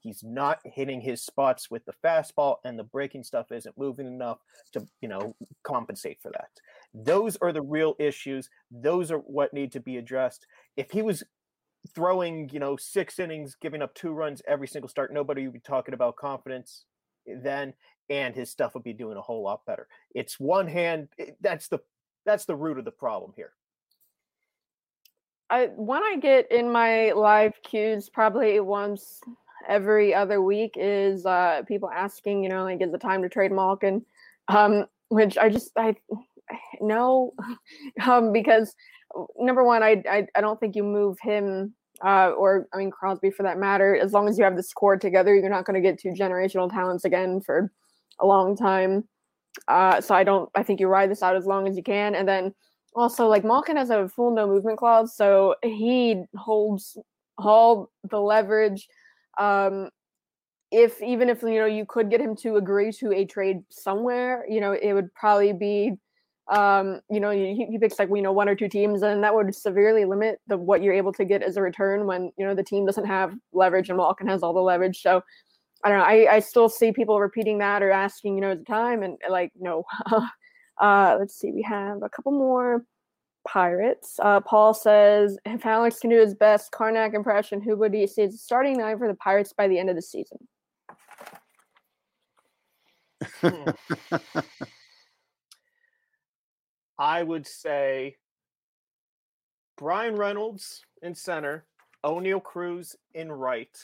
He's 0.00 0.22
not 0.22 0.60
hitting 0.64 1.00
his 1.00 1.24
spots 1.24 1.70
with 1.70 1.84
the 1.84 1.94
fastball, 2.04 2.56
and 2.64 2.78
the 2.78 2.84
breaking 2.84 3.24
stuff 3.24 3.50
isn't 3.50 3.78
moving 3.78 4.06
enough 4.06 4.38
to, 4.72 4.86
you 5.00 5.08
know, 5.08 5.34
compensate 5.64 6.18
for 6.22 6.30
that. 6.32 6.48
Those 6.94 7.36
are 7.38 7.52
the 7.52 7.62
real 7.62 7.94
issues. 7.98 8.48
Those 8.70 9.10
are 9.10 9.18
what 9.18 9.52
need 9.52 9.72
to 9.72 9.80
be 9.80 9.96
addressed. 9.96 10.46
If 10.76 10.92
he 10.92 11.02
was 11.02 11.24
throwing, 11.94 12.48
you 12.52 12.60
know, 12.60 12.76
six 12.76 13.18
innings, 13.18 13.56
giving 13.60 13.82
up 13.82 13.94
two 13.94 14.12
runs 14.12 14.42
every 14.46 14.68
single 14.68 14.88
start, 14.88 15.12
nobody 15.12 15.44
would 15.44 15.54
be 15.54 15.60
talking 15.60 15.94
about 15.94 16.16
confidence 16.16 16.84
then, 17.26 17.74
and 18.08 18.34
his 18.34 18.50
stuff 18.50 18.74
would 18.74 18.84
be 18.84 18.92
doing 18.92 19.16
a 19.16 19.22
whole 19.22 19.42
lot 19.42 19.66
better. 19.66 19.88
It's 20.14 20.38
one 20.38 20.68
hand. 20.68 21.08
Eh, 21.18 21.32
that's 21.40 21.68
the 21.68 21.80
that's 22.26 22.44
the 22.44 22.56
root 22.56 22.78
of 22.78 22.84
the 22.84 22.90
problem 22.90 23.32
here. 23.36 23.52
I 25.48 25.66
one 25.76 26.02
I 26.02 26.16
get 26.16 26.50
in 26.50 26.70
my 26.70 27.12
live 27.12 27.54
queues 27.62 28.08
probably 28.08 28.58
once 28.60 29.20
every 29.68 30.14
other 30.14 30.42
week 30.42 30.74
is 30.76 31.24
uh, 31.24 31.62
people 31.66 31.90
asking, 31.90 32.42
you 32.42 32.48
know, 32.48 32.64
like, 32.64 32.82
is 32.82 32.92
the 32.92 32.98
time 32.98 33.22
to 33.22 33.28
trade 33.28 33.52
Malkin? 33.52 34.04
Um, 34.48 34.86
which 35.08 35.38
I 35.38 35.48
just, 35.48 35.70
I 35.76 35.94
no, 36.80 37.32
um, 38.06 38.32
because 38.32 38.74
number 39.38 39.64
one, 39.64 39.82
I, 39.82 40.02
I, 40.10 40.26
I 40.34 40.40
don't 40.40 40.58
think 40.58 40.76
you 40.76 40.82
move 40.82 41.16
him 41.20 41.74
uh, 42.04 42.30
or 42.30 42.66
I 42.74 42.78
mean 42.78 42.90
Crosby 42.90 43.30
for 43.30 43.42
that 43.44 43.58
matter. 43.58 43.96
As 43.96 44.12
long 44.12 44.28
as 44.28 44.36
you 44.38 44.44
have 44.44 44.56
this 44.56 44.72
core 44.72 44.96
together, 44.96 45.34
you're 45.34 45.48
not 45.48 45.64
going 45.64 45.80
to 45.80 45.88
get 45.88 45.98
two 45.98 46.10
generational 46.10 46.70
talents 46.70 47.04
again 47.04 47.40
for 47.40 47.72
a 48.20 48.26
long 48.26 48.56
time. 48.56 49.04
Uh, 49.68 50.00
so 50.00 50.14
I 50.14 50.24
don't. 50.24 50.48
I 50.54 50.62
think 50.62 50.80
you 50.80 50.88
ride 50.88 51.10
this 51.10 51.22
out 51.22 51.36
as 51.36 51.46
long 51.46 51.66
as 51.68 51.76
you 51.76 51.82
can, 51.82 52.14
and 52.14 52.28
then 52.28 52.54
also 52.94 53.26
like 53.26 53.44
Malkin 53.44 53.76
has 53.76 53.90
a 53.90 54.08
full 54.08 54.34
no 54.34 54.46
movement 54.46 54.78
clause, 54.78 55.16
so 55.16 55.54
he 55.62 56.22
holds 56.36 56.96
all 57.38 57.90
the 58.08 58.20
leverage 58.20 58.88
um, 59.38 59.90
if 60.70 61.00
even 61.02 61.28
if 61.28 61.42
you 61.42 61.58
know 61.58 61.66
you 61.66 61.86
could 61.86 62.10
get 62.10 62.20
him 62.20 62.34
to 62.36 62.56
agree 62.56 62.92
to 62.92 63.12
a 63.12 63.24
trade 63.24 63.58
somewhere, 63.70 64.44
you 64.48 64.60
know, 64.60 64.72
it 64.72 64.92
would 64.92 65.12
probably 65.14 65.52
be 65.52 65.92
um, 66.48 67.00
you 67.10 67.18
know, 67.18 67.30
he, 67.30 67.66
he 67.68 67.76
picks 67.78 67.98
like 67.98 68.08
you 68.14 68.22
know 68.22 68.32
one 68.32 68.48
or 68.48 68.54
two 68.54 68.68
teams, 68.68 69.02
and 69.02 69.22
that 69.24 69.34
would 69.34 69.54
severely 69.54 70.04
limit 70.04 70.40
the 70.46 70.56
what 70.56 70.82
you're 70.82 70.94
able 70.94 71.12
to 71.14 71.24
get 71.24 71.42
as 71.42 71.56
a 71.56 71.62
return 71.62 72.06
when 72.06 72.32
you 72.38 72.46
know 72.46 72.54
the 72.54 72.62
team 72.62 72.86
doesn't 72.86 73.06
have 73.06 73.34
leverage 73.52 73.88
and 73.88 73.98
Malkin 73.98 74.28
has 74.28 74.42
all 74.42 74.52
the 74.52 74.60
leverage. 74.60 75.02
So 75.02 75.22
I 75.84 75.88
don't 75.88 75.98
know. 75.98 76.04
I, 76.04 76.36
I 76.36 76.40
still 76.40 76.68
see 76.68 76.92
people 76.92 77.20
repeating 77.20 77.58
that 77.58 77.82
or 77.82 77.90
asking, 77.90 78.34
you 78.34 78.40
know, 78.40 78.52
at 78.52 78.58
the 78.58 78.64
time, 78.64 79.02
and 79.02 79.18
like 79.28 79.52
no. 79.58 79.84
uh, 80.80 81.16
let's 81.18 81.36
see, 81.36 81.52
we 81.52 81.62
have 81.62 82.02
a 82.02 82.08
couple 82.08 82.32
more. 82.32 82.84
Pirates. 83.46 84.18
Uh, 84.20 84.40
Paul 84.40 84.74
says 84.74 85.38
if 85.44 85.64
Alex 85.64 86.00
can 86.00 86.10
do 86.10 86.18
his 86.18 86.34
best 86.34 86.72
Karnak 86.72 87.14
impression, 87.14 87.60
who 87.60 87.76
would 87.76 87.94
he 87.94 88.04
see 88.06 88.22
as 88.22 88.42
starting 88.42 88.76
nine 88.76 88.98
for 88.98 89.06
the 89.06 89.14
Pirates 89.14 89.52
by 89.52 89.68
the 89.68 89.78
end 89.78 89.88
of 89.88 89.94
the 89.94 90.02
season? 90.02 90.38
I 96.98 97.22
would 97.22 97.46
say 97.46 98.16
Bryan 99.76 100.16
Reynolds 100.16 100.84
in 101.02 101.14
center, 101.14 101.66
Oneil 102.04 102.42
Cruz 102.42 102.96
in 103.14 103.30
right. 103.30 103.76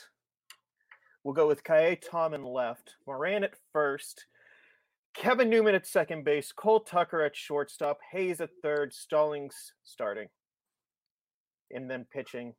We'll 1.25 1.35
go 1.35 1.47
with 1.47 1.63
Ka'ai 1.63 1.97
Tom 1.97 2.35
in 2.35 2.45
left, 2.45 2.97
Moran 3.07 3.45
at 3.45 3.55
first, 3.73 4.27
Kevin 5.15 5.51
Newman 5.51 5.75
at 5.75 5.87
second 5.87 6.25
base, 6.25 6.53
Cole 6.53 6.81
Tucker 6.81 7.23
at 7.23 7.37
shortstop, 7.37 7.99
Hayes 8.11 8.41
at 8.41 8.51
third, 8.63 8.93
Stallings 8.93 9.73
starting. 9.85 10.29
And 11.71 11.91
then 11.91 12.07
pitching. 12.13 12.55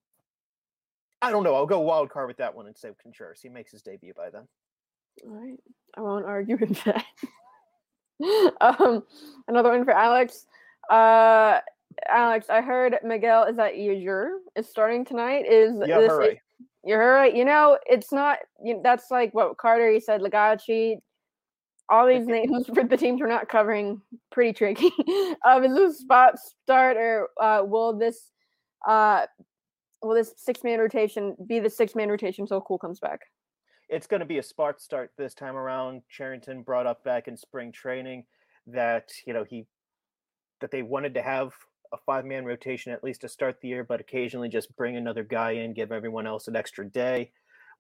I 1.21 1.32
don't 1.32 1.43
know. 1.43 1.56
I'll 1.56 1.65
go 1.65 1.80
wild 1.80 2.10
card 2.10 2.28
with 2.28 2.38
that 2.38 2.56
one 2.56 2.67
and 2.67 2.78
say 2.78 2.89
Contreras. 3.02 3.41
He 3.41 3.49
makes 3.49 3.71
his 3.71 3.82
debut 3.82 4.13
by 4.15 4.30
then. 4.30 4.47
All 5.26 5.32
right. 5.32 5.60
I 5.95 6.02
won't 6.02 6.26
argue 6.26 6.58
with 6.58 6.84
that. 6.84 7.06
um, 8.62 9.04
another 9.47 9.69
one 9.69 9.86
for 9.86 9.91
Alex. 9.91 10.45
Uh, 10.89 11.60
Alex, 12.10 12.49
I 12.49 12.62
heard 12.62 12.97
Miguel 13.04 13.45
is 13.45 13.58
that 13.58 13.76
Yajure 13.76 14.38
is 14.56 14.67
starting 14.67 15.06
tonight. 15.06 15.45
Is 15.47 15.76
yeah, 15.86 15.99
this 15.99 16.12
hooray. 16.12 16.41
You're 16.84 17.13
right. 17.13 17.34
You 17.34 17.45
know, 17.45 17.78
it's 17.86 18.12
not. 18.12 18.39
You, 18.63 18.82
that's 18.84 19.10
like 19.10 19.34
what 19.34 19.58
Carter. 19.58 19.91
He 19.91 19.99
said 19.99 20.21
Lagaci, 20.21 20.97
all 21.89 22.08
these 22.08 22.28
names 22.28 22.67
for 22.67 22.84
the 22.89 22.97
teams 22.97 23.21
we're 23.21 23.28
not 23.28 23.49
covering 23.49 24.02
pretty 24.32 24.54
tricky. 24.54 24.91
um, 25.45 25.63
is 25.65 25.76
this 25.76 25.99
spot 25.99 26.36
start 26.39 26.97
or 26.97 27.30
uh, 27.41 27.63
will 27.63 27.97
this 27.97 28.32
uh, 28.88 29.26
will 30.02 30.15
this 30.15 30.34
six 30.38 30.63
man 30.63 30.80
rotation 30.80 31.36
be 31.47 31.60
the 31.60 31.69
six 31.69 31.95
man 31.95 32.10
rotation 32.10 32.43
until 32.43 32.62
Kuhl 32.62 32.78
comes 32.78 32.99
back? 32.99 33.21
It's 33.89 34.08
going 34.08 34.21
to 34.21 34.26
be 34.26 34.39
a 34.39 34.43
spot 34.43 34.82
start 34.82 35.12
this 35.17 35.34
time 35.34 35.56
around. 35.56 36.02
Cherington 36.10 36.63
brought 36.63 36.88
up 36.88 37.04
back 37.04 37.28
in 37.28 37.38
spring 37.38 37.71
training 37.71 38.26
that 38.67 39.12
you 39.26 39.34
know 39.34 39.43
he 39.43 39.65
that 40.62 40.71
they 40.71 40.82
wanted 40.82 41.13
to 41.13 41.21
have 41.21 41.54
a 41.93 41.97
five 42.06 42.25
man 42.25 42.43
rotation 42.43 42.91
at 42.91 43.03
least 43.03 43.21
to 43.21 43.29
start 43.29 43.62
the 43.62 43.67
year, 43.69 43.84
but 43.84 44.01
occasionally 44.01 44.49
just 44.49 44.75
bring 44.75 44.97
another 44.97 45.23
guy 45.23 45.51
in, 45.51 45.73
give 45.73 45.91
everyone 45.91 46.27
else 46.27 46.47
an 46.47 46.56
extra 46.56 46.86
day 46.86 47.32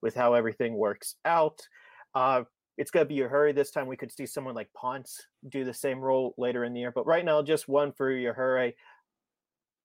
with 0.01 0.15
how 0.15 0.33
everything 0.33 0.75
works 0.75 1.15
out. 1.25 1.67
Uh, 2.13 2.43
it's 2.77 2.91
going 2.91 3.05
to 3.05 3.13
be 3.13 3.21
a 3.21 3.27
hurry 3.27 3.51
this 3.51 3.71
time. 3.71 3.87
We 3.87 3.97
could 3.97 4.11
see 4.11 4.25
someone 4.25 4.55
like 4.55 4.71
Ponce 4.73 5.27
do 5.49 5.63
the 5.63 5.73
same 5.73 5.99
role 5.99 6.33
later 6.37 6.63
in 6.63 6.73
the 6.73 6.79
year, 6.79 6.91
but 6.91 7.05
right 7.05 7.25
now, 7.25 7.41
just 7.41 7.67
one 7.67 7.91
for 7.91 8.11
Yajure. 8.11 8.73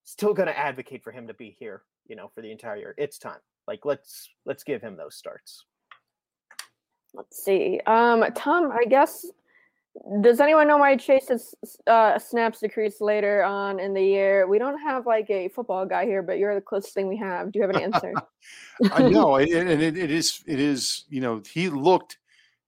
Still 0.04 0.32
going 0.32 0.48
to 0.48 0.58
advocate 0.58 1.02
for 1.02 1.12
him 1.12 1.26
to 1.26 1.34
be 1.34 1.56
here, 1.58 1.82
you 2.06 2.16
know, 2.16 2.30
for 2.34 2.40
the 2.40 2.50
entire 2.50 2.76
year. 2.76 2.94
It's 2.96 3.18
time. 3.18 3.40
Like 3.66 3.84
let's 3.84 4.30
let's 4.46 4.64
give 4.64 4.80
him 4.80 4.96
those 4.96 5.14
starts. 5.14 5.64
Let's 7.12 7.42
see. 7.42 7.80
Um, 7.86 8.24
Tom, 8.34 8.72
I 8.72 8.84
guess 8.84 9.26
does 10.20 10.40
anyone 10.40 10.68
know 10.68 10.76
why 10.76 10.96
Chase's 10.96 11.54
uh, 11.86 12.18
snaps 12.18 12.60
decrease 12.60 13.00
later 13.00 13.42
on 13.42 13.80
in 13.80 13.94
the 13.94 14.02
year? 14.02 14.46
We 14.46 14.58
don't 14.58 14.78
have 14.80 15.06
like 15.06 15.28
a 15.30 15.48
football 15.48 15.86
guy 15.86 16.04
here, 16.04 16.22
but 16.22 16.38
you're 16.38 16.54
the 16.54 16.60
closest 16.60 16.94
thing 16.94 17.08
we 17.08 17.16
have. 17.16 17.52
Do 17.52 17.58
you 17.58 17.66
have 17.66 17.74
an 17.74 17.82
answer? 17.82 18.12
I 18.92 19.08
know, 19.08 19.36
and 19.36 19.50
it, 19.50 19.96
it 19.96 20.10
is 20.10 20.42
it 20.46 20.60
is 20.60 21.04
you 21.08 21.20
know 21.20 21.42
he 21.50 21.68
looked 21.68 22.18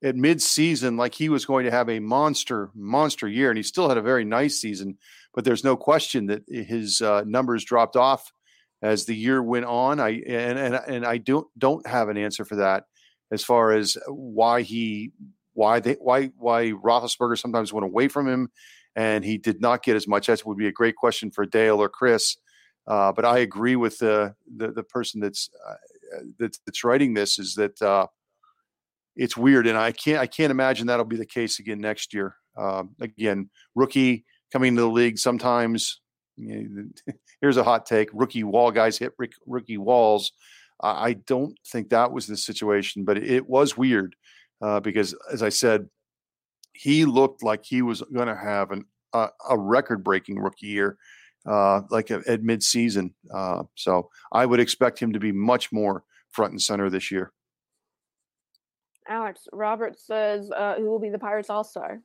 at 0.02 0.16
mid-season 0.16 0.96
like 0.96 1.14
he 1.14 1.28
was 1.28 1.44
going 1.44 1.66
to 1.66 1.70
have 1.70 1.88
a 1.88 2.00
monster 2.00 2.70
monster 2.74 3.28
year, 3.28 3.50
and 3.50 3.56
he 3.56 3.62
still 3.62 3.88
had 3.88 3.98
a 3.98 4.02
very 4.02 4.24
nice 4.24 4.60
season. 4.60 4.98
But 5.34 5.44
there's 5.44 5.64
no 5.64 5.76
question 5.76 6.26
that 6.26 6.42
his 6.48 7.00
uh, 7.00 7.22
numbers 7.26 7.64
dropped 7.64 7.96
off 7.96 8.32
as 8.82 9.04
the 9.04 9.14
year 9.14 9.42
went 9.42 9.66
on. 9.66 10.00
I 10.00 10.22
and 10.26 10.58
and 10.58 10.74
and 10.74 11.06
I 11.06 11.18
don't 11.18 11.46
don't 11.58 11.86
have 11.86 12.08
an 12.08 12.16
answer 12.16 12.44
for 12.44 12.56
that 12.56 12.84
as 13.30 13.44
far 13.44 13.72
as 13.72 13.96
why 14.08 14.62
he 14.62 15.12
why 15.60 15.78
they 15.78 15.92
why 16.00 16.30
why 16.38 16.70
Roethlisberger 16.70 17.38
sometimes 17.38 17.70
went 17.70 17.84
away 17.84 18.08
from 18.08 18.26
him, 18.26 18.50
and 18.96 19.22
he 19.22 19.36
did 19.36 19.60
not 19.60 19.82
get 19.82 19.94
as 19.94 20.08
much. 20.08 20.26
That 20.26 20.44
would 20.46 20.56
be 20.56 20.68
a 20.68 20.72
great 20.72 20.96
question 20.96 21.30
for 21.30 21.44
Dale 21.44 21.82
or 21.82 21.90
Chris. 21.90 22.38
Uh, 22.86 23.12
but 23.12 23.26
I 23.26 23.40
agree 23.40 23.76
with 23.76 23.98
the 23.98 24.34
the, 24.56 24.68
the 24.68 24.82
person 24.82 25.20
that's, 25.20 25.50
uh, 25.68 25.74
that's, 26.38 26.60
that's 26.64 26.82
writing 26.82 27.12
this 27.12 27.38
is 27.38 27.54
that 27.56 27.80
uh, 27.82 28.06
it's 29.16 29.36
weird, 29.36 29.66
and 29.66 29.76
I 29.76 29.92
can't 29.92 30.18
I 30.18 30.26
can't 30.26 30.50
imagine 30.50 30.86
that'll 30.86 31.04
be 31.04 31.16
the 31.16 31.26
case 31.26 31.58
again 31.58 31.78
next 31.78 32.14
year. 32.14 32.36
Um, 32.56 32.96
again, 32.98 33.50
rookie 33.74 34.24
coming 34.50 34.74
to 34.76 34.80
the 34.80 34.88
league 34.88 35.18
sometimes. 35.18 36.00
You 36.38 36.68
know, 37.06 37.14
here's 37.42 37.58
a 37.58 37.64
hot 37.64 37.84
take: 37.84 38.08
rookie 38.14 38.44
wall 38.44 38.70
guys 38.70 38.96
hit 38.96 39.12
rookie 39.46 39.76
walls. 39.76 40.32
I 40.82 41.12
don't 41.26 41.58
think 41.66 41.90
that 41.90 42.10
was 42.10 42.26
the 42.26 42.38
situation, 42.38 43.04
but 43.04 43.18
it 43.18 43.46
was 43.46 43.76
weird 43.76 44.16
uh, 44.60 44.80
because, 44.80 45.14
as 45.32 45.42
I 45.42 45.48
said, 45.48 45.88
he 46.72 47.04
looked 47.04 47.42
like 47.42 47.64
he 47.64 47.82
was 47.82 48.02
going 48.12 48.28
to 48.28 48.36
have 48.36 48.70
an, 48.70 48.84
uh, 49.12 49.28
a 49.48 49.58
record-breaking 49.58 50.38
rookie 50.38 50.66
year, 50.66 50.96
uh, 51.46 51.82
like 51.90 52.10
at, 52.10 52.26
at 52.26 52.42
mid-season. 52.42 53.14
Uh, 53.32 53.64
so 53.74 54.08
I 54.32 54.46
would 54.46 54.60
expect 54.60 54.98
him 54.98 55.12
to 55.12 55.20
be 55.20 55.32
much 55.32 55.72
more 55.72 56.04
front 56.30 56.52
and 56.52 56.62
center 56.62 56.88
this 56.90 57.10
year. 57.10 57.32
Alex 59.08 59.48
Robert 59.52 59.98
says, 59.98 60.50
uh, 60.52 60.76
"Who 60.76 60.84
will 60.84 61.00
be 61.00 61.10
the 61.10 61.18
Pirates 61.18 61.50
All 61.50 61.64
Star?" 61.64 62.00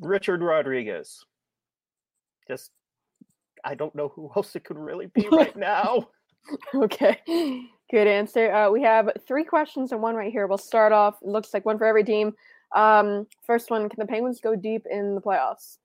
Richard 0.00 0.42
Rodriguez. 0.42 1.24
Just, 2.46 2.70
I 3.64 3.74
don't 3.74 3.94
know 3.94 4.08
who 4.08 4.30
else 4.36 4.54
it 4.54 4.64
could 4.64 4.78
really 4.78 5.06
be 5.06 5.28
right 5.32 5.56
now. 5.56 6.08
okay. 6.74 7.18
Good 7.90 8.06
answer. 8.06 8.52
Uh, 8.52 8.70
we 8.70 8.82
have 8.82 9.10
three 9.26 9.44
questions 9.44 9.92
and 9.92 10.02
one 10.02 10.14
right 10.14 10.30
here. 10.30 10.46
We'll 10.46 10.58
start 10.58 10.92
off. 10.92 11.16
It 11.22 11.28
looks 11.28 11.54
like 11.54 11.64
one 11.64 11.78
for 11.78 11.86
every 11.86 12.04
team. 12.04 12.34
Um, 12.74 13.26
first 13.46 13.70
one: 13.70 13.88
Can 13.88 13.98
the 13.98 14.06
Penguins 14.06 14.40
go 14.40 14.54
deep 14.54 14.84
in 14.90 15.14
the 15.14 15.20
playoffs? 15.22 15.78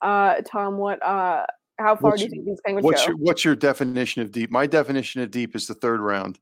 Uh, 0.00 0.40
Tom, 0.46 0.78
what? 0.78 1.02
Uh, 1.02 1.44
how 1.78 1.96
far 1.96 2.12
what's 2.12 2.22
do 2.22 2.26
you 2.26 2.30
think 2.30 2.46
these 2.46 2.60
Penguins 2.64 2.84
what's 2.84 3.02
go? 3.02 3.08
Your, 3.08 3.16
what's 3.16 3.44
your 3.44 3.54
definition 3.54 4.22
of 4.22 4.32
deep? 4.32 4.50
My 4.50 4.66
definition 4.66 5.20
of 5.20 5.30
deep 5.30 5.54
is 5.54 5.66
the 5.66 5.74
third 5.74 6.00
round. 6.00 6.38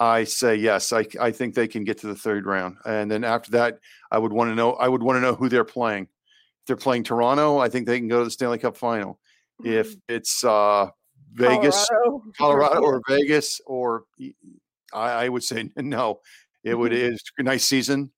I 0.00 0.24
say 0.24 0.56
yes. 0.56 0.92
I, 0.92 1.06
I 1.20 1.30
think 1.30 1.54
they 1.54 1.68
can 1.68 1.84
get 1.84 1.98
to 1.98 2.06
the 2.06 2.16
third 2.16 2.46
round, 2.46 2.78
and 2.86 3.10
then 3.10 3.22
after 3.22 3.50
that, 3.52 3.78
I 4.10 4.18
would 4.18 4.32
want 4.32 4.50
to 4.50 4.54
know. 4.54 4.72
I 4.72 4.88
would 4.88 5.02
want 5.02 5.18
to 5.18 5.20
know 5.20 5.34
who 5.34 5.50
they're 5.50 5.64
playing. 5.64 6.04
If 6.04 6.66
they're 6.68 6.76
playing 6.76 7.04
Toronto, 7.04 7.58
I 7.58 7.68
think 7.68 7.86
they 7.86 7.98
can 7.98 8.08
go 8.08 8.20
to 8.20 8.24
the 8.24 8.30
Stanley 8.30 8.58
Cup 8.58 8.78
final. 8.78 9.20
If 9.62 9.90
mm-hmm. 9.90 10.14
it's 10.14 10.42
uh, 10.42 10.88
Vegas, 11.34 11.88
Colorado, 11.88 12.32
Colorado 12.38 12.80
or 12.80 13.02
Vegas, 13.08 13.60
or 13.66 14.04
I, 14.92 15.24
I, 15.24 15.28
would 15.28 15.42
say 15.42 15.70
no. 15.76 16.20
It 16.62 16.74
would 16.74 16.92
mm-hmm. 16.92 17.14
it's 17.14 17.30
a 17.38 17.42
nice 17.42 17.64
season, 17.64 18.10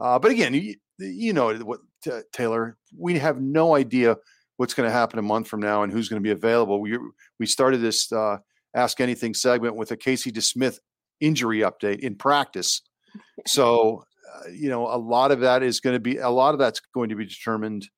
uh, 0.00 0.18
but 0.18 0.30
again, 0.30 0.54
you, 0.54 0.74
you 0.98 1.32
know 1.32 1.54
what, 1.58 1.80
t- 2.02 2.20
Taylor, 2.32 2.76
we 2.96 3.18
have 3.18 3.40
no 3.40 3.76
idea 3.76 4.16
what's 4.56 4.74
going 4.74 4.88
to 4.88 4.92
happen 4.92 5.18
a 5.18 5.22
month 5.22 5.48
from 5.48 5.60
now 5.60 5.82
and 5.82 5.92
who's 5.92 6.08
going 6.08 6.20
to 6.20 6.26
be 6.26 6.32
available. 6.32 6.80
We 6.80 6.98
we 7.38 7.46
started 7.46 7.78
this 7.78 8.10
uh, 8.10 8.38
Ask 8.74 9.00
Anything 9.00 9.34
segment 9.34 9.76
with 9.76 9.92
a 9.92 9.96
Casey 9.96 10.32
DeSmith 10.32 10.78
injury 11.20 11.60
update 11.60 12.00
in 12.00 12.16
practice, 12.16 12.82
so 13.46 14.04
uh, 14.34 14.48
you 14.50 14.68
know 14.68 14.88
a 14.88 14.98
lot 14.98 15.30
of 15.30 15.40
that 15.40 15.62
is 15.62 15.80
going 15.80 15.94
to 15.94 16.00
be 16.00 16.16
a 16.16 16.30
lot 16.30 16.54
of 16.54 16.58
that's 16.58 16.80
going 16.94 17.10
to 17.10 17.16
be 17.16 17.26
determined 17.26 17.88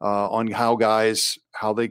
uh, 0.00 0.28
on 0.28 0.50
how 0.50 0.74
guys 0.74 1.38
how 1.52 1.72
they 1.72 1.90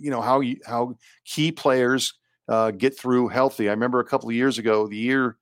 you 0.00 0.10
know 0.10 0.20
how 0.20 0.40
you, 0.40 0.56
how 0.66 0.94
key 1.24 1.52
players 1.52 2.14
uh, 2.48 2.70
get 2.70 2.98
through 2.98 3.28
healthy. 3.28 3.68
I 3.68 3.72
remember 3.72 4.00
a 4.00 4.04
couple 4.04 4.28
of 4.28 4.34
years 4.34 4.58
ago, 4.58 4.86
the 4.86 4.96
year 4.96 5.36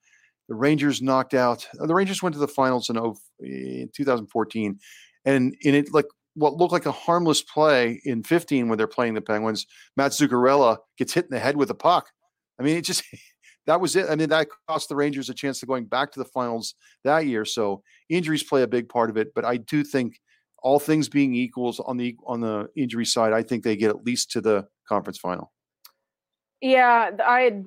the 0.49 0.55
Rangers 0.55 1.03
knocked 1.03 1.35
out 1.35 1.67
the 1.75 1.95
Rangers 1.95 2.23
went 2.23 2.35
to 2.35 2.41
the 2.41 2.49
finals 2.49 2.91
in, 2.91 2.99
oh, 2.99 3.17
in 3.41 3.91
2014, 3.95 4.79
and 5.25 5.57
in 5.63 5.75
it 5.75 5.93
like 5.93 6.07
what 6.35 6.55
looked 6.55 6.73
like 6.73 6.87
a 6.87 6.93
harmless 6.93 7.43
play 7.43 8.01
in 8.05 8.23
15 8.23 8.69
when 8.69 8.77
they're 8.77 8.87
playing 8.87 9.15
the 9.15 9.23
Penguins, 9.23 9.67
Matt 9.97 10.13
Zuccarello 10.13 10.77
gets 10.99 11.15
hit 11.15 11.25
in 11.25 11.31
the 11.31 11.39
head 11.39 11.57
with 11.57 11.71
a 11.71 11.75
puck. 11.75 12.11
I 12.61 12.63
mean, 12.63 12.77
it 12.77 12.83
just 12.83 13.03
that 13.67 13.81
was 13.81 13.97
it. 13.97 14.07
I 14.09 14.17
mean, 14.17 14.29
that 14.29 14.49
cost 14.69 14.89
the 14.89 14.97
Rangers 14.97 15.29
a 15.29 15.35
chance 15.35 15.61
to 15.61 15.67
going 15.67 15.87
back 15.87 16.13
to 16.13 16.19
the 16.19 16.25
finals 16.27 16.75
that 17.05 17.27
year. 17.27 17.45
So 17.45 17.83
injuries 18.09 18.43
play 18.43 18.63
a 18.63 18.69
big 18.69 18.89
part 18.89 19.11
of 19.11 19.17
it, 19.17 19.35
but 19.35 19.45
I 19.45 19.57
do 19.57 19.83
think 19.83 20.21
all 20.63 20.79
things 20.79 21.09
being 21.09 21.35
equals 21.35 21.81
on 21.81 21.97
the 21.97 22.17
on 22.27 22.41
the 22.41 22.69
injury 22.77 23.07
side, 23.07 23.33
I 23.33 23.43
think 23.43 23.63
they 23.63 23.77
get 23.77 23.91
at 23.91 24.05
least 24.05 24.31
to 24.33 24.41
the 24.41 24.67
conference 24.89 25.19
final. 25.19 25.53
Yeah, 26.61 27.11
I'd 27.25 27.65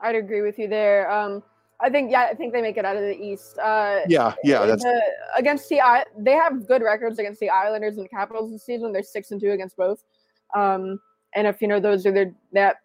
I'd 0.00 0.16
agree 0.16 0.42
with 0.42 0.58
you 0.58 0.68
there. 0.68 1.10
Um, 1.10 1.42
I 1.80 1.88
think 1.88 2.10
yeah, 2.10 2.28
I 2.30 2.34
think 2.34 2.52
they 2.52 2.62
make 2.62 2.76
it 2.76 2.84
out 2.84 2.96
of 2.96 3.02
the 3.02 3.18
East. 3.18 3.58
Uh, 3.58 4.00
yeah, 4.08 4.34
yeah, 4.44 4.66
that's 4.66 4.82
the, 4.82 5.00
against 5.36 5.68
the 5.68 5.80
they 6.18 6.32
have 6.32 6.66
good 6.66 6.82
records 6.82 7.18
against 7.18 7.40
the 7.40 7.50
Islanders 7.50 7.96
and 7.96 8.04
the 8.04 8.08
Capitals 8.08 8.50
this 8.50 8.64
season. 8.64 8.92
They're 8.92 9.02
six 9.02 9.30
and 9.30 9.40
two 9.40 9.52
against 9.52 9.76
both. 9.76 10.02
Um, 10.54 11.00
and 11.34 11.46
if 11.46 11.62
you 11.62 11.68
know 11.68 11.80
those 11.80 12.04
are 12.06 12.12
their 12.12 12.34
that 12.52 12.76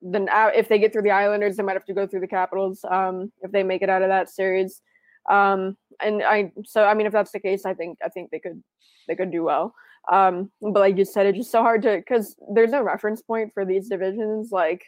then 0.00 0.28
if 0.32 0.68
they 0.68 0.78
get 0.78 0.92
through 0.92 1.02
the 1.02 1.10
Islanders, 1.10 1.56
they 1.56 1.62
might 1.62 1.74
have 1.74 1.84
to 1.84 1.94
go 1.94 2.06
through 2.06 2.20
the 2.20 2.26
Capitals. 2.26 2.84
Um, 2.90 3.30
if 3.42 3.52
they 3.52 3.62
make 3.62 3.82
it 3.82 3.90
out 3.90 4.02
of 4.02 4.08
that 4.08 4.28
series. 4.28 4.82
Um, 5.30 5.76
and 6.00 6.22
I 6.22 6.52
so 6.64 6.84
I 6.84 6.94
mean 6.94 7.06
if 7.06 7.12
that's 7.12 7.32
the 7.32 7.40
case, 7.40 7.64
I 7.64 7.74
think 7.74 7.98
I 8.04 8.08
think 8.08 8.30
they 8.30 8.38
could 8.38 8.62
they 9.08 9.16
could 9.16 9.30
do 9.30 9.42
well. 9.44 9.74
Um, 10.10 10.50
but 10.60 10.80
like 10.80 10.98
you 10.98 11.04
said, 11.04 11.26
it's 11.26 11.38
just 11.38 11.52
so 11.52 11.62
hard 11.62 11.82
to 11.82 11.96
because 11.96 12.36
there's 12.52 12.72
no 12.72 12.82
reference 12.82 13.22
point 13.22 13.52
for 13.54 13.64
these 13.64 13.88
divisions, 13.88 14.50
like 14.50 14.84